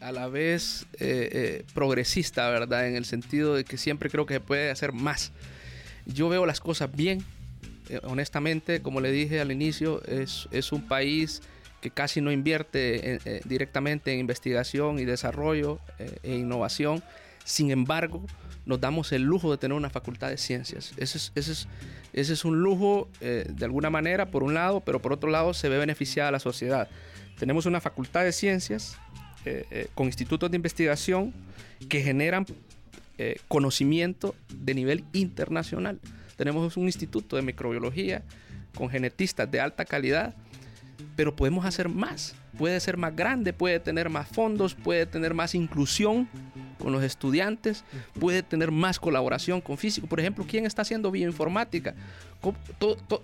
a 0.01 0.11
la 0.11 0.27
vez 0.27 0.85
eh, 0.99 1.29
eh, 1.31 1.65
progresista, 1.73 2.49
¿verdad? 2.49 2.87
En 2.87 2.95
el 2.95 3.05
sentido 3.05 3.55
de 3.55 3.63
que 3.63 3.77
siempre 3.77 4.09
creo 4.09 4.25
que 4.25 4.35
se 4.35 4.39
puede 4.39 4.71
hacer 4.71 4.93
más. 4.93 5.31
Yo 6.05 6.27
veo 6.27 6.45
las 6.45 6.59
cosas 6.59 6.93
bien, 6.93 7.23
eh, 7.89 7.99
honestamente, 8.03 8.81
como 8.81 8.99
le 8.99 9.11
dije 9.11 9.39
al 9.39 9.51
inicio, 9.51 10.03
es, 10.05 10.49
es 10.51 10.71
un 10.71 10.87
país 10.87 11.41
que 11.81 11.91
casi 11.91 12.21
no 12.21 12.31
invierte 12.31 13.41
directamente 13.45 14.13
en 14.13 14.19
investigación 14.19 14.99
y 14.99 15.05
desarrollo 15.05 15.79
e 16.21 16.35
innovación. 16.35 17.01
Sin 17.43 17.71
embargo, 17.71 18.23
nos 18.67 18.79
damos 18.79 19.11
el 19.13 19.23
lujo 19.23 19.49
de 19.49 19.57
tener 19.57 19.75
una 19.75 19.89
facultad 19.89 20.29
de 20.29 20.37
ciencias. 20.37 20.93
Ese 20.97 21.17
es, 21.17 21.31
ese 21.33 21.51
es, 21.53 21.67
ese 22.13 22.33
es 22.33 22.45
un 22.45 22.61
lujo 22.61 23.09
de 23.19 23.65
alguna 23.65 23.89
manera, 23.89 24.27
por 24.27 24.43
un 24.43 24.53
lado, 24.53 24.81
pero 24.81 25.01
por 25.01 25.11
otro 25.11 25.31
lado 25.31 25.55
se 25.55 25.69
ve 25.69 25.79
beneficiada 25.79 26.29
la 26.29 26.39
sociedad. 26.39 26.87
Tenemos 27.39 27.65
una 27.65 27.81
facultad 27.81 28.25
de 28.25 28.31
ciencias 28.31 28.99
eh, 29.45 29.65
eh, 29.71 29.87
con 29.95 30.05
institutos 30.07 30.51
de 30.51 30.55
investigación 30.55 31.33
que 31.89 32.01
generan 32.01 32.45
eh, 33.17 33.37
conocimiento 33.47 34.35
de 34.53 34.73
nivel 34.73 35.03
internacional. 35.13 35.99
Tenemos 36.37 36.77
un 36.77 36.85
instituto 36.85 37.35
de 37.35 37.41
microbiología 37.41 38.23
con 38.75 38.89
genetistas 38.89 39.49
de 39.49 39.59
alta 39.59 39.85
calidad, 39.85 40.35
pero 41.15 41.35
podemos 41.35 41.65
hacer 41.65 41.89
más. 41.89 42.35
Puede 42.57 42.79
ser 42.79 42.97
más 42.97 43.15
grande, 43.15 43.53
puede 43.53 43.79
tener 43.79 44.09
más 44.09 44.27
fondos, 44.27 44.75
puede 44.75 45.05
tener 45.05 45.33
más 45.33 45.55
inclusión 45.55 46.27
con 46.77 46.91
los 46.91 47.03
estudiantes, 47.03 47.83
puede 48.19 48.43
tener 48.43 48.71
más 48.71 48.99
colaboración 48.99 49.61
con 49.61 49.77
físicos. 49.77 50.09
Por 50.09 50.19
ejemplo, 50.19 50.45
¿quién 50.47 50.65
está 50.65 50.81
haciendo 50.81 51.11
bioinformática? 51.11 51.95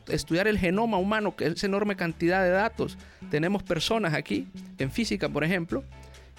estudiar 0.10 0.48
el 0.48 0.60
genoma 0.60 0.98
humano, 0.98 1.36
que 1.36 1.48
es 1.48 1.64
enorme 1.64 1.96
cantidad 1.96 2.44
de 2.44 2.50
datos. 2.50 2.98
Tenemos 3.32 3.64
personas 3.64 4.14
aquí, 4.14 4.48
en 4.78 4.92
física, 4.92 5.28
por 5.28 5.44
ejemplo, 5.44 5.84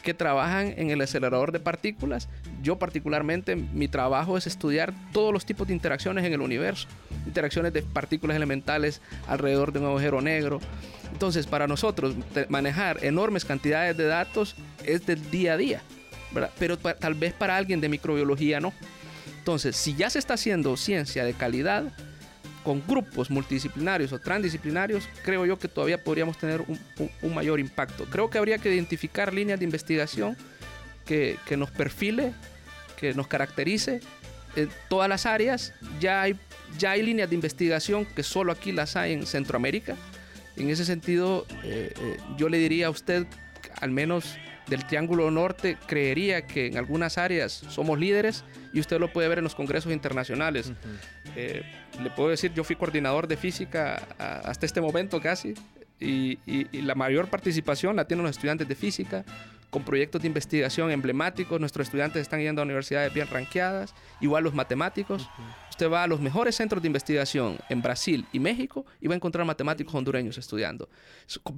que 0.03 0.15
trabajan 0.15 0.75
en 0.77 0.91
el 0.91 1.01
acelerador 1.01 1.53
de 1.53 1.61
partículas. 1.61 2.29
Yo 2.63 2.79
particularmente, 2.79 3.57
mi 3.57 3.89
trabajo 3.89 4.37
es 4.37 4.47
estudiar 4.47 4.93
todos 5.13 5.33
los 5.33 5.45
tipos 5.45 5.67
de 5.67 5.75
interacciones 5.75 6.25
en 6.25 6.33
el 6.33 6.41
universo. 6.41 6.89
Interacciones 7.27 7.73
de 7.73 7.83
partículas 7.83 8.37
elementales 8.37 9.01
alrededor 9.27 9.73
de 9.73 9.81
un 9.81 9.87
agujero 9.87 10.21
negro. 10.21 10.61
Entonces, 11.13 11.47
para 11.47 11.67
nosotros, 11.67 12.15
manejar 12.49 13.05
enormes 13.05 13.45
cantidades 13.45 13.97
de 13.97 14.07
datos 14.07 14.57
es 14.85 15.07
del 15.07 15.31
día 15.31 15.55
a 15.55 15.57
día. 15.57 15.83
Pero 16.59 16.79
tal 16.79 17.15
vez 17.15 17.33
para 17.33 17.57
alguien 17.57 17.81
de 17.81 17.89
microbiología 17.89 18.61
no. 18.61 18.73
Entonces, 19.39 19.77
si 19.77 19.95
ya 19.95 20.11
se 20.11 20.19
está 20.19 20.35
haciendo 20.35 20.77
ciencia 20.77 21.25
de 21.25 21.33
calidad, 21.33 21.85
con 22.69 22.87
grupos 22.87 23.31
multidisciplinarios 23.31 24.13
o 24.13 24.19
transdisciplinarios, 24.19 25.09
creo 25.25 25.47
yo 25.47 25.59
que 25.59 25.69
todavía 25.69 26.05
podríamos 26.05 26.37
tener 26.37 26.61
un, 26.61 27.35
mayor 27.35 27.61
impacto. 27.61 28.05
Creo 28.05 28.29
que 28.29 28.37
habría 28.37 28.59
que 28.59 28.71
identificar 28.71 29.33
líneas 29.33 29.59
de 29.59 29.65
investigación 29.65 30.37
que, 31.07 31.39
nos 31.57 31.71
perfile, 31.71 32.35
que 33.01 33.15
nos 33.15 33.27
caracterice. 33.27 34.03
En 34.55 34.69
todas 34.91 35.09
las 35.09 35.25
áreas 35.25 35.73
ya 35.99 36.21
hay, 36.21 36.37
ya 36.79 36.91
hay 36.91 37.03
líneas 37.03 37.31
de 37.31 37.37
investigación 37.37 38.05
que 38.05 38.23
solo 38.23 38.53
aquí 38.53 38.71
las 38.71 38.97
hay 38.97 39.15
en 39.15 39.25
Centroamérica. 39.25 39.97
En 40.59 40.69
ese 40.69 40.85
sentido, 40.85 41.47
eh, 41.65 41.95
eh, 41.99 42.17
yo 42.37 42.51
le 42.51 42.59
diría 42.59 42.89
a 42.89 42.91
usted, 42.91 43.27
al 43.81 43.93
menos 43.93 44.37
del 44.69 44.87
Triángulo 44.87 45.31
Norte, 45.31 45.77
creería 45.87 46.47
que 46.47 46.67
en 46.67 46.77
algunas 46.77 47.19
áreas 47.19 47.53
somos 47.69 47.99
líderes 47.99 48.45
y 48.73 48.81
usted 48.81 48.99
lo 48.99 49.13
puede 49.13 49.29
ver 49.29 49.39
en 49.39 49.45
los 49.45 49.55
congresos 49.55 49.93
internacionales. 49.93 50.73
Eh, 51.37 51.63
le 52.03 52.11
puedo 52.11 52.31
decir, 52.31 52.53
yo 52.55 52.65
fui 52.65 52.77
coordinador 52.77 53.27
de 53.27 53.37
física 53.37 53.97
hasta 54.19 54.67
este 54.67 54.81
momento 54.81 55.21
casi, 55.21 55.55
y, 56.01 56.39
la 56.83 56.95
mayor 56.95 57.29
participación 57.29 57.97
la 57.97 58.07
tienen 58.07 58.25
los 58.25 58.37
estudiantes 58.37 58.69
de 58.69 58.75
física, 58.75 59.25
con 59.71 59.85
proyectos 59.85 60.23
de 60.23 60.29
investigación 60.29 60.91
emblemáticos. 60.91 61.61
Nuestros 61.61 61.89
estudiantes 61.89 62.23
están 62.23 62.41
yendo 62.41 62.63
a 62.63 62.65
universidades 62.65 63.13
bien 63.13 63.29
ranqueadas, 63.29 63.95
igual 64.21 64.45
los 64.45 64.55
matemáticos. 64.55 65.29
Usted 65.71 65.91
va 65.91 66.05
a 66.05 66.07
los 66.07 66.21
mejores 66.21 66.57
centros 66.57 66.83
de 66.83 66.87
investigación 66.87 67.59
en 67.69 67.83
Brasil 67.83 68.27
y 68.33 68.41
México 68.41 68.87
y 69.01 69.09
va 69.09 69.15
a 69.15 69.17
encontrar 69.17 69.45
matemáticos 69.45 69.95
hondureños 69.95 70.39
estudiando, 70.39 70.89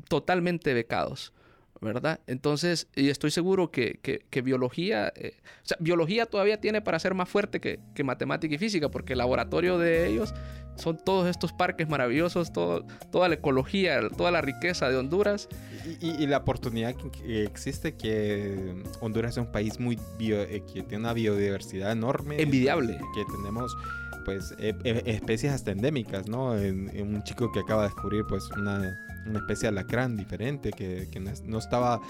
totalmente 0.08 0.74
becados. 0.74 1.32
¿Verdad? 1.80 2.20
Entonces, 2.26 2.88
y 2.94 3.08
estoy 3.08 3.30
seguro 3.30 3.70
que, 3.70 3.98
que, 4.02 4.42
biología, 4.42 5.12
eh, 5.16 5.34
o 5.62 5.66
sea, 5.66 5.76
biología 5.80 6.26
todavía 6.26 6.60
tiene 6.60 6.82
para 6.82 6.98
ser 6.98 7.14
más 7.14 7.28
fuerte 7.28 7.60
que, 7.60 7.80
que, 7.94 8.04
matemática 8.04 8.54
y 8.54 8.58
física, 8.58 8.90
porque 8.90 9.14
el 9.14 9.18
laboratorio 9.18 9.78
de 9.78 10.06
ellos 10.06 10.34
son 10.76 10.98
todos 10.98 11.28
estos 11.28 11.52
parques 11.52 11.88
maravillosos, 11.88 12.52
todo, 12.52 12.84
toda 13.10 13.28
la 13.28 13.34
ecología, 13.36 14.00
toda 14.16 14.30
la 14.30 14.40
riqueza 14.40 14.88
de 14.88 14.96
Honduras. 14.96 15.48
Y, 16.00 16.26
la 16.26 16.38
oportunidad 16.38 16.94
que, 16.94 17.44
existe 17.44 17.94
que 17.94 18.74
Honduras 19.00 19.32
es 19.32 19.38
un 19.38 19.52
país 19.52 19.78
muy 19.78 19.98
eh, 20.20 20.62
que 20.72 20.82
tiene 20.82 20.98
una 20.98 21.12
biodiversidad 21.12 21.92
enorme. 21.92 22.40
Envidiable. 22.40 22.98
Que 23.14 23.24
tenemos 23.36 23.76
pues 24.24 24.54
e, 24.58 24.74
e, 24.84 25.02
especies 25.06 25.52
hasta 25.52 25.72
endémicas, 25.72 26.28
¿no? 26.28 26.56
En, 26.56 26.90
un 27.14 27.22
chico 27.24 27.50
que 27.52 27.60
acaba 27.60 27.82
de 27.82 27.88
descubrir 27.88 28.24
pues 28.28 28.48
una, 28.56 28.98
una 29.26 29.38
especie 29.38 29.70
de 29.70 29.78
alacrán 29.78 30.16
diferente 30.16 30.70
que, 30.72 31.08
que 31.10 31.20
no 31.20 31.58
estaba 31.58 32.00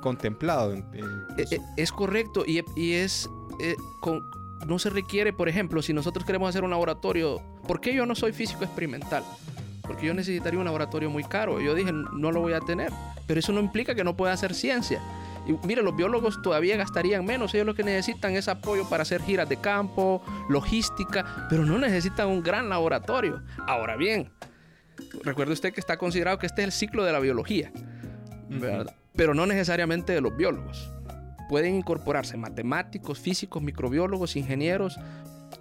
contemplado. 0.00 0.74
E, 0.74 1.60
es 1.76 1.92
correcto 1.92 2.44
y, 2.46 2.62
y 2.76 2.92
es... 2.92 3.28
Eh, 3.60 3.74
con, 4.00 4.22
no 4.66 4.78
se 4.78 4.90
requiere, 4.90 5.32
por 5.32 5.48
ejemplo, 5.48 5.82
si 5.82 5.92
nosotros 5.92 6.24
queremos 6.24 6.48
hacer 6.48 6.64
un 6.64 6.70
laboratorio, 6.70 7.42
¿por 7.68 7.80
qué 7.80 7.94
yo 7.94 8.06
no 8.06 8.14
soy 8.14 8.32
físico 8.32 8.64
experimental? 8.64 9.22
Porque 9.82 10.06
yo 10.06 10.14
necesitaría 10.14 10.58
un 10.58 10.64
laboratorio 10.64 11.10
muy 11.10 11.24
caro. 11.24 11.60
Yo 11.60 11.74
dije, 11.74 11.92
no 11.92 12.32
lo 12.32 12.40
voy 12.40 12.54
a 12.54 12.60
tener. 12.60 12.90
Pero 13.26 13.38
eso 13.38 13.52
no 13.52 13.60
implica 13.60 13.94
que 13.94 14.02
no 14.02 14.16
pueda 14.16 14.32
hacer 14.32 14.54
ciencia. 14.54 15.00
Y 15.46 15.52
mire, 15.64 15.82
los 15.82 15.94
biólogos 15.94 16.42
todavía 16.42 16.76
gastarían 16.76 17.24
menos. 17.24 17.54
Ellos 17.54 17.66
lo 17.66 17.74
que 17.74 17.84
necesitan 17.84 18.32
es 18.34 18.48
apoyo 18.48 18.88
para 18.88 19.02
hacer 19.02 19.22
giras 19.22 19.48
de 19.48 19.58
campo, 19.58 20.22
logística, 20.48 21.46
pero 21.48 21.64
no 21.64 21.78
necesitan 21.78 22.28
un 22.28 22.42
gran 22.42 22.68
laboratorio. 22.68 23.42
Ahora 23.68 23.94
bien, 23.96 24.30
recuerde 25.22 25.52
usted 25.52 25.72
que 25.72 25.80
está 25.80 25.96
considerado 25.96 26.38
que 26.38 26.46
este 26.46 26.62
es 26.62 26.66
el 26.66 26.72
ciclo 26.72 27.04
de 27.04 27.12
la 27.12 27.20
biología, 27.20 27.72
pero 29.14 29.34
no 29.34 29.46
necesariamente 29.46 30.12
de 30.12 30.20
los 30.20 30.36
biólogos. 30.36 30.92
Pueden 31.48 31.76
incorporarse 31.76 32.36
matemáticos, 32.36 33.20
físicos, 33.20 33.62
microbiólogos, 33.62 34.36
ingenieros, 34.36 34.98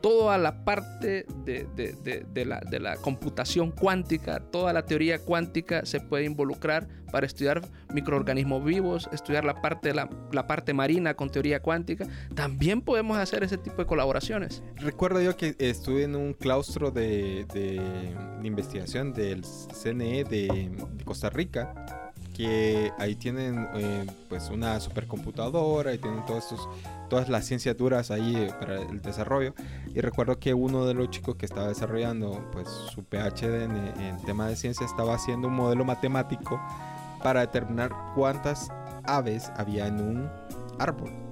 toda 0.06 0.38
la 0.38 0.64
parte 0.64 1.26
de, 1.46 2.46
la, 2.46 2.96
computación 2.98 3.72
cuántica, 3.72 4.40
toda 4.52 4.72
la 4.72 4.86
teoría 4.86 5.18
cuántica 5.18 5.84
se 5.84 6.00
puede 6.00 6.26
involucrar 6.26 6.88
para 7.12 7.26
estudiar 7.26 7.68
microorganismos 7.92 8.64
vivos, 8.64 9.10
estudiar 9.12 9.46
la 9.46 9.64
parte, 9.64 9.96
la, 9.96 10.08
parte 10.46 10.76
marina 10.76 11.16
con 11.16 11.32
teoría 11.32 11.60
cuántica. 11.60 12.06
También 12.36 12.84
podemos 12.84 13.18
hacer 13.18 13.44
ese 13.44 13.58
tipo 13.58 13.78
de 13.78 13.88
colaboraciones. 13.88 14.62
Recuerdo 14.76 15.24
yo 15.24 15.36
que 15.38 15.56
estuve 15.58 16.04
en 16.04 16.16
un 16.16 16.36
claustro 16.36 16.92
de, 16.92 17.48
investigación 18.44 19.12
del 19.12 19.44
CNE 19.44 20.24
de 20.24 20.72
Costa 21.04 21.32
Rica 21.32 22.14
que 22.36 22.92
ahí 23.00 23.16
tienen 23.16 23.66
eh, 23.76 24.06
pues 24.28 24.50
una 24.50 24.80
supercomputadora 24.80 25.94
y 25.94 25.98
tienen 25.98 26.26
todos 26.26 26.44
estos, 26.44 26.68
todas 27.10 27.30
las 27.30 27.46
ciencias 27.46 27.78
duras 27.78 28.12
ahí 28.12 28.36
eh, 28.36 28.54
para 28.60 28.82
el 28.82 29.02
desarrollo. 29.02 29.54
Y 29.94 30.02
recuerdo 30.02 30.40
que 30.40 30.54
uno 30.54 30.86
de 30.86 30.94
los 30.94 31.10
chicos 31.10 31.36
que 31.36 31.46
estaba 31.46 31.68
desarrollando 31.68 32.50
pues 32.52 32.68
su 32.70 33.04
PhD 33.04 33.64
en, 33.64 33.76
en 34.02 34.22
tema 34.26 34.48
de 34.48 34.56
ciencia 34.56 34.86
estaba 34.86 35.16
haciendo 35.16 35.48
un 35.48 35.56
modelo 35.56 35.86
matemático 35.86 36.62
para 37.24 37.42
determinar 37.42 37.92
cuántas 38.16 38.70
aves 39.04 39.52
había 39.56 39.88
en 39.88 40.00
un 40.00 40.30
árbol 40.80 41.25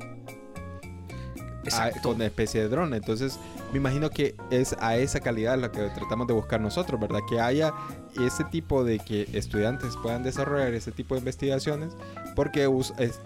Con 2.02 2.15
una 2.15 2.26
especie 2.26 2.62
de 2.62 2.69
dron 2.69 2.93
entonces 2.93 3.39
me 3.71 3.78
imagino 3.78 4.10
que 4.10 4.36
es 4.52 4.76
a 4.80 4.97
esa 4.97 5.19
calidad 5.19 5.58
la 5.58 5.71
que 5.71 5.82
tratamos 5.89 6.28
de 6.28 6.34
buscar 6.34 6.62
nosotros, 6.62 6.99
¿verdad? 6.99 7.21
Que 7.28 7.39
haya 7.39 7.73
ese 8.21 8.43
tipo 8.45 8.84
de 8.84 8.99
que 8.99 9.28
estudiantes 9.34 9.95
puedan 10.02 10.23
desarrollar 10.23 10.73
ese 10.73 10.91
tipo 10.91 11.15
de 11.15 11.19
investigaciones, 11.19 11.95
porque 12.36 12.69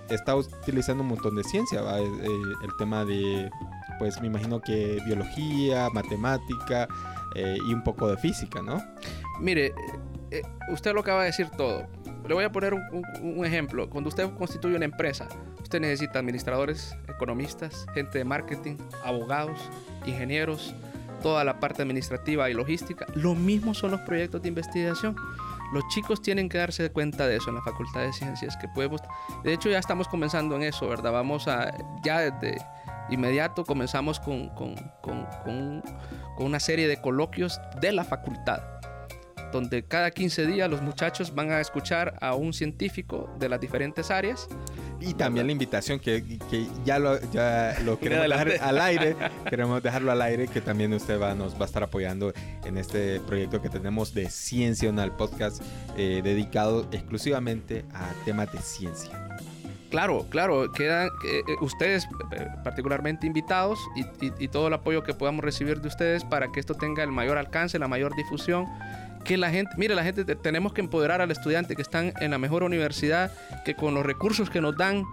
está 0.10 0.36
utilizando 0.36 1.04
un 1.04 1.10
montón 1.10 1.36
de 1.36 1.44
ciencia, 1.44 1.82
¿va? 1.82 2.00
Eh, 2.00 2.06
el 2.64 2.70
tema 2.78 3.04
de, 3.04 3.50
pues 4.00 4.22
me 4.22 4.28
imagino 4.28 4.62
que 4.62 5.02
biología, 5.06 5.90
matemática 5.90 6.88
eh, 7.36 7.58
y 7.68 7.74
un 7.74 7.84
poco 7.84 8.08
de 8.08 8.18
física, 8.18 8.62
¿no? 8.62 8.82
Mire, 9.42 9.74
eh, 10.32 10.42
usted 10.70 10.94
lo 10.94 11.02
acaba 11.02 11.22
de 11.22 11.28
decir 11.28 11.50
todo. 11.58 11.88
Le 12.28 12.34
voy 12.34 12.44
a 12.44 12.52
poner 12.52 12.74
un, 12.74 13.46
ejemplo. 13.46 13.90
Cuando 13.90 14.10
usted 14.10 14.30
constituye 14.38 14.76
una 14.76 14.86
empresa, 14.86 15.28
usted 15.68 15.82
necesita 15.82 16.20
administradores, 16.20 16.96
economistas, 17.10 17.86
gente 17.94 18.20
de 18.20 18.24
marketing, 18.24 18.78
abogados, 19.04 19.60
ingenieros, 20.06 20.74
toda 21.22 21.44
la 21.44 21.60
parte 21.60 21.82
administrativa 21.82 22.50
y 22.50 22.54
logística. 22.54 23.06
Lo 23.16 23.36
mismo 23.36 23.74
son 23.74 23.92
los 23.92 24.00
proyectos 24.02 24.42
de 24.42 24.48
investigación. 24.48 25.18
Los 25.74 25.86
chicos 25.90 26.22
tienen 26.22 26.48
que 26.48 26.58
darse 26.58 26.90
cuenta 26.90 27.28
de 27.28 27.36
eso 27.36 27.50
en 27.50 27.56
la 27.56 27.62
Facultad 27.64 28.00
de 28.00 28.14
Ciencias, 28.14 28.56
que 28.56 28.70
podemos... 28.70 29.02
De 29.44 29.52
hecho, 29.52 29.68
ya 29.68 29.78
estamos 29.78 30.08
comenzando 30.08 30.56
en 30.56 30.64
eso, 30.64 30.88
¿verdad? 30.88 31.12
Vamos 31.12 31.50
a... 31.50 31.74
Ya 32.02 32.20
desde 32.20 32.62
inmediato 33.10 33.66
comenzamos 33.66 34.22
con, 34.22 34.48
con, 34.56 34.74
con, 35.02 35.26
con 35.44 35.84
una 36.38 36.62
serie 36.62 36.88
de 36.88 37.02
coloquios 37.02 37.60
de 37.82 37.92
la 37.92 38.06
facultad 38.06 38.62
donde 39.52 39.84
cada 39.84 40.12
15 40.12 40.46
días 40.46 40.70
los 40.70 40.82
muchachos 40.82 41.34
van 41.34 41.52
a 41.52 41.60
escuchar 41.60 42.18
a 42.22 42.36
un 42.36 42.54
científico 42.54 43.30
de 43.40 43.50
las 43.50 43.60
diferentes 43.60 44.12
áreas. 44.12 44.48
Y 45.00 45.14
también 45.14 45.46
la 45.46 45.52
invitación 45.52 46.00
que, 46.00 46.40
que 46.50 46.68
ya 46.84 46.98
lo, 47.00 47.20
ya 47.32 47.78
lo 47.86 48.00
queremos 48.00 48.28
dejar 48.28 48.52
al 48.62 48.82
aire, 48.82 49.16
queremos 49.50 49.84
dejarlo 49.84 50.12
al 50.12 50.22
aire, 50.22 50.48
que 50.48 50.62
también 50.62 50.94
usted 50.94 51.22
va, 51.22 51.36
nos 51.36 51.54
va 51.56 51.62
a 51.62 51.66
estar 51.66 51.84
apoyando 51.84 52.34
en 52.66 52.78
este 52.78 53.20
proyecto 53.22 53.62
que 53.62 53.70
tenemos 53.70 54.14
de 54.14 54.30
Ciencia 54.30 54.88
el 55.04 55.12
podcast 55.12 55.62
eh, 55.98 56.22
dedicado 56.24 56.88
exclusivamente 56.92 57.86
a 57.94 58.12
temas 58.26 58.52
de 58.52 58.60
ciencia. 58.60 59.28
Claro, 59.90 60.26
claro, 60.30 60.72
quedan 60.72 61.08
eh, 61.26 61.42
eh, 61.48 61.56
ustedes 61.62 62.08
particularmente 62.64 63.26
invitados 63.26 63.80
y, 63.96 64.04
y, 64.44 64.48
todo 64.50 64.68
el 64.68 64.74
apoyo 64.74 65.04
que 65.04 65.14
podamos 65.14 65.46
recibir 65.46 65.80
de 65.80 65.88
ustedes 65.88 66.26
para 66.26 66.52
que 66.52 66.60
esto 66.60 66.74
tenga 66.74 67.04
el 67.04 67.12
mayor 67.12 67.38
alcance, 67.38 67.80
la 67.80 67.88
mayor 67.88 68.14
difusión 68.16 68.66
que 69.28 69.38
la 69.38 69.52
gente, 69.52 69.74
mire, 69.78 69.94
la 69.94 70.04
gente 70.04 70.24
tenemos 70.36 70.72
que 70.72 70.80
empoderar 70.80 71.22
al 71.22 71.30
estudiante 71.30 71.76
que 71.76 71.82
están 71.82 72.14
en 72.22 72.32
la 72.32 72.38
mejor 72.38 72.64
universidad, 72.64 73.30
que 73.66 73.76
con 73.76 73.94
los 73.94 74.06
recursos 74.06 74.50
que 74.50 74.62
nos 74.62 74.78
dan, 74.78 75.04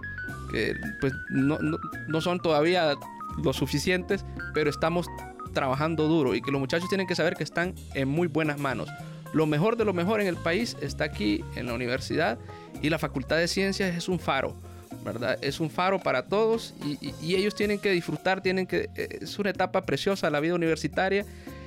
que 0.49 0.73
pues 1.01 1.13
no, 1.29 1.59
no, 1.59 2.21
son 2.21 2.39
todavía 2.39 2.95
lo 3.43 3.51
suficientes, 3.51 4.25
pero 4.53 4.69
estamos 4.69 5.07
trabajando 5.53 6.07
duro 6.07 6.33
y 6.33 6.41
que 6.41 6.49
los 6.49 6.61
muchachos 6.61 6.87
tienen 6.87 7.07
que 7.07 7.15
saber 7.15 7.35
que 7.35 7.43
están 7.43 7.75
en 7.93 8.07
muy 8.07 8.27
buenas 8.27 8.57
manos. 8.57 8.89
Lo 9.33 9.47
mejor 9.47 9.75
de 9.75 9.83
lo 9.83 9.93
mejor 9.93 10.21
en 10.21 10.27
el 10.27 10.37
país 10.37 10.77
está 10.79 11.03
aquí 11.03 11.43
en 11.57 11.65
la 11.65 11.73
universidad 11.73 12.39
y 12.81 12.89
la 12.89 12.97
Facultad 12.97 13.35
de 13.35 13.49
Ciencias 13.49 13.95
es 13.95 14.07
un 14.07 14.19
faro. 14.19 14.55
¿verdad? 15.03 15.37
Es 15.41 15.59
un 15.59 15.69
faro 15.69 15.99
para 15.99 16.23
todos 16.23 16.73
y, 16.83 17.13
y 17.21 17.35
ellos 17.35 17.53
tienen 17.53 17.77
que 17.77 17.91
disfrutar, 17.91 18.41
tienen 18.41 18.65
que, 18.65 18.89
eh, 18.95 19.19
es 19.21 19.37
una 19.37 19.51
etapa 19.51 19.85
preciosa 19.85 20.31
la 20.31 20.39
vida 20.39 20.55
universitaria 20.55 21.25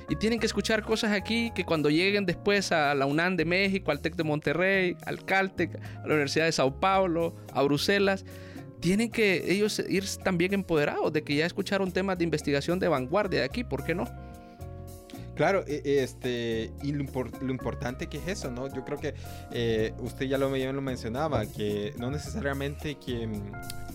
y 0.09 0.15
tienen 0.15 0.39
que 0.39 0.47
escuchar 0.47 0.83
cosas 0.83 1.11
aquí 1.11 1.51
que 1.53 1.63
cuando 1.63 1.89
lleguen 1.89 2.25
después 2.25 2.71
a 2.71 2.95
la 2.95 3.05
UNAM 3.05 3.37
de 3.37 3.45
México, 3.45 3.91
al 3.91 4.01
TEC 4.01 4.15
de 4.15 4.23
Monterrey, 4.23 4.97
al 5.05 5.23
Caltech, 5.23 5.75
a 5.75 6.07
la 6.07 6.13
Universidad 6.13 6.45
de 6.45 6.51
Sao 6.51 6.79
Paulo, 6.79 7.35
a 7.53 7.61
Bruselas, 7.61 8.25
tienen 8.79 9.11
que 9.11 9.51
ellos 9.51 9.79
ir 9.87 10.05
también 10.23 10.53
empoderados 10.53 11.13
de 11.13 11.23
que 11.23 11.35
ya 11.35 11.45
escucharon 11.45 11.91
temas 11.91 12.17
de 12.17 12.23
investigación 12.23 12.79
de 12.79 12.87
vanguardia 12.87 13.41
de 13.41 13.45
aquí, 13.45 13.63
¿por 13.63 13.83
qué 13.83 13.93
no? 13.93 14.05
Claro, 15.39 15.63
e, 15.67 16.03
este, 16.03 16.69
y 16.83 16.91
lo, 16.91 17.05
importante 17.49 18.07
que 18.07 18.17
es 18.17 18.27
eso, 18.27 18.51
¿no? 18.51 18.67
Yo 18.67 18.83
creo 18.83 18.97
que 18.97 19.13
eh, 19.53 19.93
usted 19.99 20.25
ya 20.25 20.37
lo, 20.37 20.49
lo 20.49 20.81
mencionaba, 20.81 21.45
que 21.45 21.93
no 21.97 22.11
necesariamente 22.11 22.95
que, 22.95 23.29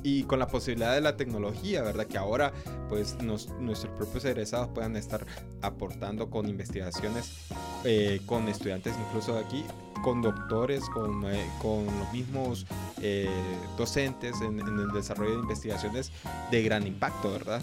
y 0.02 0.22
con 0.22 0.38
la 0.38 0.46
posibilidad 0.46 0.94
de 0.94 1.02
la 1.02 1.18
tecnología, 1.18 1.83
¿verdad? 1.83 2.07
Que 2.07 2.16
ahora, 2.16 2.50
pues, 2.88 3.18
nuestros 3.20 3.92
propios 3.94 4.24
egresados 4.24 4.68
puedan 4.68 4.96
estar 4.96 5.26
aportando 5.61 6.30
con 6.30 6.48
investigaciones 6.48 7.30
eh, 7.85 8.22
con 8.24 8.48
estudiantes 8.48 8.94
incluso 9.07 9.35
de 9.35 9.44
aquí, 9.44 9.66
con 10.02 10.22
doctores, 10.22 10.88
con, 10.94 11.30
eh, 11.30 11.46
los 11.62 12.11
mismos 12.11 12.64
docentes 13.76 14.40
en, 14.40 14.61
en 14.61 14.78
el 14.78 14.88
desarrollo 14.92 15.33
de 15.33 15.40
investigaciones 15.40 16.11
de 16.50 16.62
gran 16.62 16.87
impacto, 16.87 17.30
¿verdad? 17.30 17.61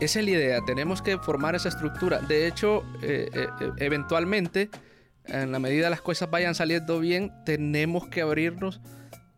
Esa 0.00 0.20
es 0.20 0.24
la 0.24 0.30
idea, 0.30 0.60
tenemos 0.64 1.02
que 1.02 1.18
formar 1.18 1.54
esa 1.54 1.68
estructura. 1.68 2.20
De 2.20 2.46
hecho, 2.46 2.82
eh, 3.02 3.28
eh, 3.34 3.48
eh, 3.60 3.70
eventualmente, 3.76 4.70
en 5.26 5.52
la 5.52 5.58
medida 5.58 5.90
las 5.90 6.00
cosas 6.00 6.30
vayan 6.30 6.54
saliendo 6.54 7.00
bien, 7.00 7.30
tenemos 7.44 8.08
que 8.08 8.22
abrirnos 8.22 8.80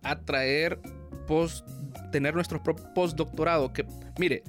a 0.04 0.20
traer 0.20 0.78
post, 1.26 1.68
tener 2.12 2.36
nuestro 2.36 2.62
postdoctorado. 2.62 3.72
Que, 3.72 3.84
mire, 4.20 4.44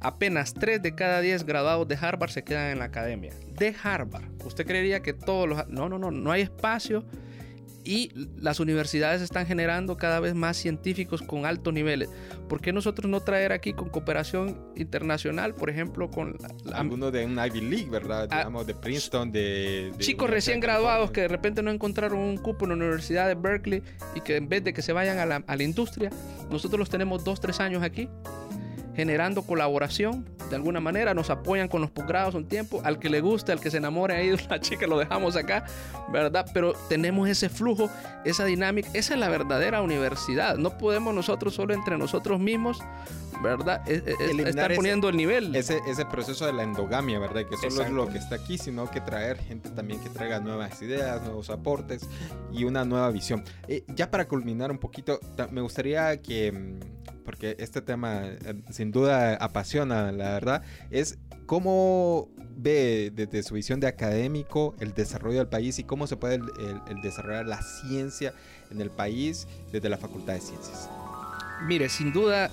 apenas 0.00 0.52
3 0.52 0.82
de 0.82 0.94
cada 0.94 1.22
10 1.22 1.44
graduados 1.44 1.88
de 1.88 1.96
Harvard 1.96 2.30
se 2.30 2.44
quedan 2.44 2.72
en 2.72 2.78
la 2.78 2.84
academia. 2.84 3.32
De 3.58 3.74
Harvard. 3.82 4.24
Usted 4.44 4.66
creería 4.66 5.00
que 5.00 5.14
todos 5.14 5.48
los... 5.48 5.66
No, 5.68 5.88
no, 5.88 5.98
no, 5.98 6.10
no 6.10 6.30
hay 6.30 6.42
espacio 6.42 7.06
y 7.84 8.10
las 8.38 8.60
universidades 8.60 9.22
están 9.22 9.46
generando 9.46 9.96
cada 9.96 10.20
vez 10.20 10.34
más 10.34 10.56
científicos 10.56 11.22
con 11.22 11.46
altos 11.46 11.72
niveles. 11.72 12.08
¿Por 12.48 12.60
qué 12.60 12.72
nosotros 12.72 13.10
no 13.10 13.20
traer 13.20 13.52
aquí 13.52 13.72
con 13.72 13.90
cooperación 13.90 14.58
internacional, 14.76 15.54
por 15.54 15.70
ejemplo, 15.70 16.10
con... 16.10 16.36
Algunos 16.72 17.12
de 17.12 17.26
un 17.26 17.38
Ivy 17.38 17.60
League, 17.60 17.90
¿verdad? 17.90 18.28
Ah, 18.30 18.38
Digamos, 18.38 18.66
de 18.66 18.74
Princeton, 18.74 19.30
de... 19.30 19.92
de 19.96 19.98
chicos 19.98 20.30
recién 20.30 20.60
graduados 20.60 21.10
que 21.10 21.22
de 21.22 21.28
repente 21.28 21.62
no 21.62 21.70
encontraron 21.70 22.18
un 22.18 22.36
cupo 22.38 22.64
en 22.64 22.70
la 22.70 22.76
Universidad 22.76 23.28
de 23.28 23.34
Berkeley 23.34 23.82
y 24.14 24.20
que 24.20 24.36
en 24.36 24.48
vez 24.48 24.64
de 24.64 24.72
que 24.72 24.82
se 24.82 24.92
vayan 24.92 25.18
a 25.18 25.26
la, 25.26 25.44
a 25.46 25.56
la 25.56 25.62
industria, 25.62 26.10
nosotros 26.50 26.78
los 26.78 26.90
tenemos 26.90 27.24
dos, 27.24 27.40
tres 27.40 27.60
años 27.60 27.82
aquí 27.82 28.08
generando 28.94 29.42
colaboración 29.42 30.24
de 30.50 30.56
alguna 30.56 30.80
manera, 30.80 31.14
nos 31.14 31.30
apoyan 31.30 31.68
con 31.68 31.80
los 31.80 31.90
posgrados 31.90 32.34
un 32.34 32.46
tiempo, 32.46 32.80
al 32.84 32.98
que 32.98 33.08
le 33.08 33.20
guste, 33.20 33.52
al 33.52 33.60
que 33.60 33.70
se 33.70 33.78
enamore 33.78 34.14
ahí 34.14 34.28
de 34.36 34.44
una 34.44 34.60
chica, 34.60 34.86
lo 34.86 34.98
dejamos 34.98 35.36
acá, 35.36 35.64
¿verdad? 36.12 36.46
Pero 36.52 36.74
tenemos 36.88 37.28
ese 37.28 37.48
flujo, 37.48 37.90
esa 38.24 38.44
dinámica, 38.44 38.88
esa 38.94 39.14
es 39.14 39.20
la 39.20 39.28
verdadera 39.28 39.82
universidad, 39.82 40.56
no 40.56 40.76
podemos 40.78 41.14
nosotros 41.14 41.54
solo 41.54 41.74
entre 41.74 41.98
nosotros 41.98 42.40
mismos, 42.40 42.78
¿verdad? 43.42 43.82
Es, 43.86 44.02
es, 44.06 44.38
estar 44.38 44.74
poniendo 44.74 45.08
el 45.08 45.16
nivel. 45.16 45.54
Ese, 45.54 45.80
ese 45.86 46.04
proceso 46.06 46.46
de 46.46 46.52
la 46.52 46.62
endogamia, 46.62 47.18
¿verdad? 47.18 47.44
Que 47.48 47.56
solo 47.56 47.68
Exacto. 47.68 47.82
es 47.82 47.90
lo 47.90 48.08
que 48.08 48.18
está 48.18 48.36
aquí, 48.36 48.58
sino 48.58 48.90
que 48.90 49.00
traer 49.00 49.38
gente 49.38 49.70
también 49.70 50.00
que 50.00 50.08
traiga 50.08 50.40
nuevas 50.40 50.80
ideas, 50.82 51.22
nuevos 51.22 51.50
aportes 51.50 52.08
y 52.52 52.64
una 52.64 52.84
nueva 52.84 53.10
visión. 53.10 53.44
Eh, 53.68 53.84
ya 53.88 54.10
para 54.10 54.26
culminar 54.26 54.70
un 54.70 54.78
poquito, 54.78 55.20
me 55.50 55.60
gustaría 55.60 56.20
que 56.22 56.52
mm, 56.52 57.13
porque 57.24 57.56
este 57.58 57.80
tema 57.82 58.22
eh, 58.24 58.54
sin 58.70 58.90
duda 58.90 59.34
apasiona, 59.36 60.12
la 60.12 60.32
verdad, 60.32 60.62
es 60.90 61.18
cómo 61.46 62.28
ve 62.56 63.12
desde 63.14 63.42
su 63.42 63.54
visión 63.54 63.80
de 63.80 63.86
académico 63.86 64.74
el 64.80 64.94
desarrollo 64.94 65.38
del 65.38 65.48
país 65.48 65.78
y 65.78 65.84
cómo 65.84 66.06
se 66.06 66.16
puede 66.16 66.36
el, 66.36 66.42
el, 66.58 66.80
el 66.88 67.02
desarrollar 67.02 67.46
la 67.46 67.60
ciencia 67.62 68.34
en 68.70 68.80
el 68.80 68.90
país 68.90 69.46
desde 69.72 69.88
la 69.88 69.98
Facultad 69.98 70.34
de 70.34 70.40
Ciencias. 70.40 70.88
Mire, 71.66 71.88
sin 71.88 72.12
duda, 72.12 72.50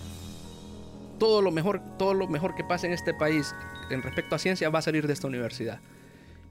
todo 1.19 1.41
lo 1.41 1.51
mejor, 1.51 1.81
todo 1.97 2.13
lo 2.13 2.27
mejor 2.27 2.55
que 2.55 2.63
pasa 2.63 2.88
en 2.88 2.93
este 2.93 3.13
país 3.13 3.53
en 3.89 4.01
respecto 4.01 4.36
a 4.36 4.39
ciencia 4.39 4.69
va 4.69 4.79
a 4.79 4.81
salir 4.81 5.07
de 5.07 5.13
esta 5.13 5.27
universidad. 5.27 5.79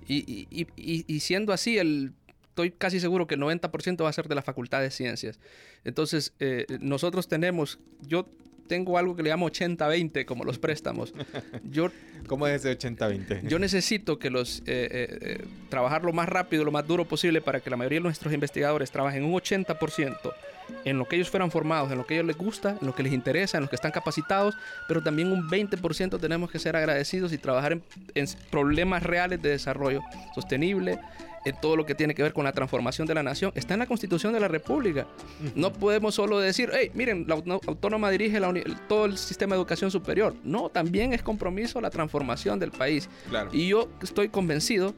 Y, 0.07 0.47
y, 0.51 0.67
y, 0.77 1.05
y 1.07 1.21
siendo 1.21 1.53
así, 1.53 1.79
el 1.79 2.13
estoy 2.51 2.73
casi 2.73 3.01
seguro 3.01 3.27
que 3.27 3.37
el 3.37 3.41
90% 3.41 4.03
va 4.03 4.09
a 4.09 4.13
ser 4.13 4.29
de 4.29 4.35
la 4.35 4.43
Facultad 4.43 4.83
de 4.83 4.91
Ciencias. 4.91 5.39
Entonces, 5.85 6.35
eh, 6.41 6.67
nosotros 6.81 7.29
tenemos, 7.29 7.79
yo 8.03 8.27
tengo 8.67 8.99
algo 8.99 9.17
que 9.17 9.23
le 9.23 9.31
llamo 9.31 9.49
80-20, 9.49 10.25
como 10.25 10.45
los 10.45 10.59
préstamos. 10.59 11.13
Yo, 11.65 11.91
¿Cómo 12.29 12.47
es 12.47 12.65
ese 12.65 12.79
80-20? 12.79 13.49
Yo 13.49 13.59
necesito 13.59 14.21
que 14.21 14.31
los, 14.31 14.61
eh, 14.61 14.63
eh, 14.67 15.45
trabajar 15.69 16.05
lo 16.05 16.13
más 16.13 16.29
rápido, 16.29 16.63
lo 16.63 16.71
más 16.71 16.87
duro 16.87 17.05
posible 17.05 17.41
para 17.41 17.59
que 17.59 17.69
la 17.69 17.77
mayoría 17.77 17.99
de 17.99 18.05
nuestros 18.05 18.33
investigadores 18.33 18.93
trabajen 18.93 19.25
un 19.25 19.33
80% 19.33 20.33
en 20.85 20.99
lo 20.99 21.09
que 21.09 21.17
ellos 21.17 21.31
fueran 21.31 21.51
formados, 21.51 21.91
en 21.91 21.99
lo 21.99 22.07
que 22.07 22.15
a 22.15 22.17
ellos 22.19 22.29
les 22.29 22.37
gusta, 22.37 22.77
en 22.81 22.87
lo 22.87 22.95
que 22.95 23.03
les 23.03 23.13
interesa, 23.13 23.59
en 23.59 23.65
lo 23.65 23.69
que 23.69 23.75
están 23.75 23.91
capacitados, 23.91 24.55
pero 24.87 25.03
también 25.03 25.33
un 25.33 25.49
20% 25.49 26.21
tenemos 26.21 26.49
que 26.49 26.61
ser 26.61 26.77
agradecidos 26.77 27.33
y 27.33 27.39
trabajar 27.39 27.73
en, 27.73 27.83
en 28.15 28.27
problemas 28.51 29.03
reales 29.03 29.43
de 29.43 29.49
desarrollo 29.49 30.01
sostenible, 30.33 31.01
en 31.45 31.61
todo 31.61 31.77
lo 31.77 31.87
que 31.87 31.95
tiene 31.95 32.15
que 32.15 32.23
ver 32.23 32.33
con 32.33 32.45
la 32.45 32.53
transformación 32.53 33.07
de 33.07 33.15
la 33.15 33.23
nación. 33.23 33.53
Está 33.55 33.75
en 33.75 33.81
la 33.81 33.87
Constitución 33.87 34.33
de 34.33 34.41
la 34.41 34.49
República. 34.49 35.07
No 35.55 35.73
podemos 35.73 36.15
solo 36.15 36.39
decir, 36.39 36.71
hey, 36.73 36.91
miren, 36.95 37.27
la 37.27 37.35
autónoma 37.35 38.11
dirige 38.11 38.41
la 38.41 38.53
todo 38.89 39.07
el 39.07 39.17
sistema 39.17 39.55
de 39.55 39.61
educación 39.61 39.91
superior. 39.91 40.35
No, 40.45 40.69
también 40.69 41.13
es 41.13 41.23
compromiso 41.23 41.81
la 41.81 41.91
transformación 41.91 42.59
del 42.59 42.71
país. 42.71 43.09
Claro. 43.29 43.51
Y 43.53 43.69
yo 43.69 43.89
estoy 44.03 44.29
convencido 44.29 44.95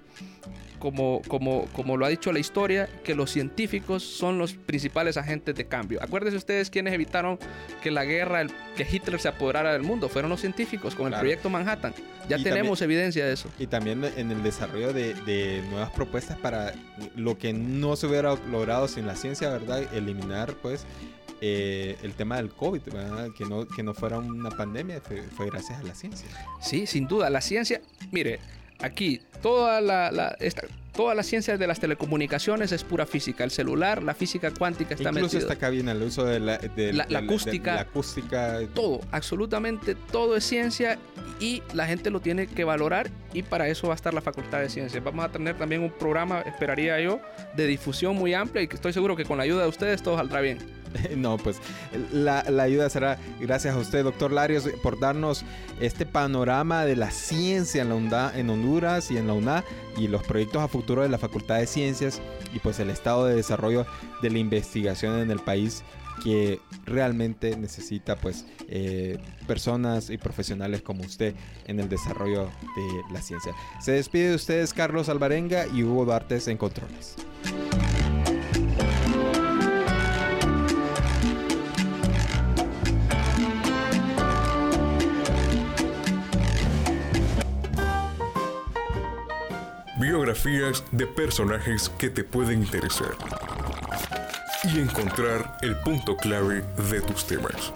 como, 0.83 1.23
como, 1.29 1.67
como 1.67 1.97
lo 1.97 2.07
ha 2.07 2.09
dicho 2.09 2.33
la 2.33 2.41
historia, 2.41 2.89
que 3.05 3.15
los 3.15 3.31
científicos 3.31 4.03
son 4.03 4.37
los 4.37 4.55
principales 4.55 5.17
agentes 5.17 5.55
de 5.55 5.67
cambio. 5.67 6.03
Acuérdense 6.03 6.37
ustedes 6.37 6.71
quienes 6.71 6.93
evitaron 6.93 7.39
que 7.85 7.93
la 7.93 8.05
guerra, 8.05 8.41
el, 8.41 8.51
que 8.77 8.85
Hitler 8.91 9.21
se 9.21 9.29
apoderara 9.29 9.73
del 9.75 9.83
mundo, 9.83 10.09
fueron 10.09 10.29
los 10.33 10.41
científicos 10.41 10.97
con 10.97 11.15
el 11.15 11.21
proyecto 11.21 11.49
Manhattan. 11.49 11.95
Ya 12.29 12.37
y 12.37 12.43
tenemos 12.43 12.81
también, 12.81 12.99
evidencia 12.99 13.25
de 13.25 13.33
eso. 13.33 13.49
Y 13.61 13.69
también 13.69 14.05
en 14.17 14.33
el 14.33 14.43
desarrollo 14.43 14.93
de, 14.93 15.15
de, 15.15 15.63
nuevas 15.71 15.91
propuestas 15.91 16.37
para 16.37 16.75
lo 17.15 17.39
que 17.39 17.53
no 17.53 17.95
se 17.95 18.09
hubiera 18.09 18.35
logrado 18.51 18.89
sin 18.89 19.07
la 19.07 19.15
ciencia, 19.15 19.51
¿verdad? 19.51 19.85
Eliminar, 19.95 20.53
pues, 20.63 20.85
eh, 21.41 21.97
el 22.03 22.15
tema 22.15 22.39
del 22.39 22.51
COVID, 22.51 22.83
¿verdad? 22.93 23.29
Que, 23.39 23.45
no, 23.45 23.69
que 23.69 23.85
no 23.85 23.95
fuera 23.95 24.19
una 24.19 24.51
pandemia, 24.51 25.01
fue, 25.01 25.23
fue 25.23 25.47
gracias 25.47 25.79
a 25.79 25.85
la 25.85 25.95
ciencia. 25.95 26.29
Sí, 26.61 26.89
sin 26.89 27.07
duda. 27.07 27.31
La 27.31 27.41
ciencia, 27.41 27.81
mire, 28.11 28.41
aquí 28.83 29.21
toda 29.41 29.81
la, 29.81 30.11
la 30.11 30.37
esta, 30.41 30.63
toda 30.95 31.15
la 31.15 31.23
ciencia 31.23 31.57
de 31.57 31.67
las 31.67 31.81
telecomunicaciones 31.81 32.73
es 32.73 32.85
pura 32.85 33.07
física. 33.07 33.45
El 33.45 33.51
celular, 33.51 34.03
la 34.03 34.15
física 34.15 34.51
cuántica 34.53 34.95
está 34.95 35.11
Incluso 35.11 35.39
esta 35.39 35.57
cabina, 35.57 35.93
el 35.93 36.03
uso 36.03 36.25
de 36.25 36.41
la, 36.41 36.59
de, 36.59 36.93
la, 36.93 37.07
la 37.09 37.21
de, 37.21 37.27
acústica, 37.27 37.71
de, 37.71 37.77
la 37.77 37.83
acústica. 37.83 38.61
Todo, 38.75 39.01
absolutamente 39.11 39.95
todo 39.95 40.37
es 40.37 40.45
ciencia 40.45 40.99
y 41.41 41.63
la 41.75 41.87
gente 41.87 42.11
lo 42.11 42.21
tiene 42.21 42.47
que 42.47 42.65
valorar 42.65 43.11
y 43.33 43.43
para 43.43 43.69
eso 43.69 43.89
va 43.89 43.95
a 43.95 43.97
estar 43.97 44.15
la 44.15 44.21
Facultad 44.21 44.61
de 44.61 44.69
Ciencias. 44.69 45.03
Vamos 45.03 45.25
a 45.25 45.31
tener 45.31 45.57
también 45.57 45.83
un 45.83 45.91
programa, 45.91 46.41
esperaría 46.43 47.01
yo, 47.01 47.21
de 47.57 47.67
difusión 47.67 48.17
muy 48.17 48.35
amplia 48.35 48.63
y 48.63 48.69
que 48.69 48.77
estoy 48.77 48.93
seguro 48.93 49.17
que 49.17 49.25
con 49.25 49.39
la 49.39 49.45
ayuda 49.45 49.63
de 49.63 49.69
ustedes 49.69 50.03
todo 50.03 50.17
saldrá 50.17 50.41
bien. 50.41 50.82
No, 51.17 51.37
pues 51.37 51.59
la, 52.13 52.45
la, 52.49 52.65
ayuda 52.65 52.89
será 52.91 53.19
gracias 53.41 53.75
a 53.75 53.79
usted, 53.79 54.05
doctor 54.05 54.33
Larios, 54.33 54.69
por 54.83 54.99
darnos 54.99 55.45
este 55.81 56.07
panorama 56.07 56.85
de 56.85 56.97
la 56.97 57.11
ciencia 57.11 57.83
en, 57.83 58.11
la 58.11 58.33
en 58.35 58.51
Honduras 58.51 59.11
y 59.11 59.17
en 59.17 59.27
la 59.27 59.35
UNA 59.35 59.65
y 59.97 60.09
los 60.09 60.23
proyectos 60.23 60.63
a 60.63 60.69
futuro 60.69 61.03
de 61.03 61.09
la 61.09 61.19
Facultad 61.19 61.59
de 61.59 61.67
Ciencias 61.67 62.21
y 62.55 62.59
pues 62.59 62.79
el 62.81 62.91
estado 62.91 63.27
de 63.27 63.35
desarrollo 63.35 63.87
de 64.23 64.31
la 64.31 64.39
investigación 64.39 65.19
en 65.19 65.31
el 65.31 65.41
país 65.41 65.83
que 66.23 66.61
realmente 66.85 67.57
necesita 67.57 68.17
pues 68.17 68.45
eh, 68.69 69.19
personas 69.47 70.11
y 70.11 70.19
profesionales 70.19 70.83
como 70.83 71.03
usted 71.03 71.35
en 71.67 71.81
el 71.81 71.89
desarrollo 71.89 72.45
de 72.45 73.13
la 73.13 73.21
ciencia. 73.21 73.53
Se 73.81 73.93
despide 73.93 74.31
de 74.31 74.35
ustedes 74.37 74.73
Carlos 74.73 75.09
Alvarenga 75.09 75.67
y 75.67 75.83
Hugo 75.83 76.05
Duartes 76.05 76.49
en 76.49 76.59
Controles. 76.59 77.17
De 90.93 91.07
personajes 91.07 91.91
que 91.99 92.09
te 92.09 92.25
pueden 92.25 92.63
interesar 92.63 93.15
y 94.65 94.81
encontrar 94.81 95.59
el 95.63 95.77
punto 95.77 96.17
clave 96.17 96.65
de 96.91 97.01
tus 97.03 97.27
temas. 97.27 97.73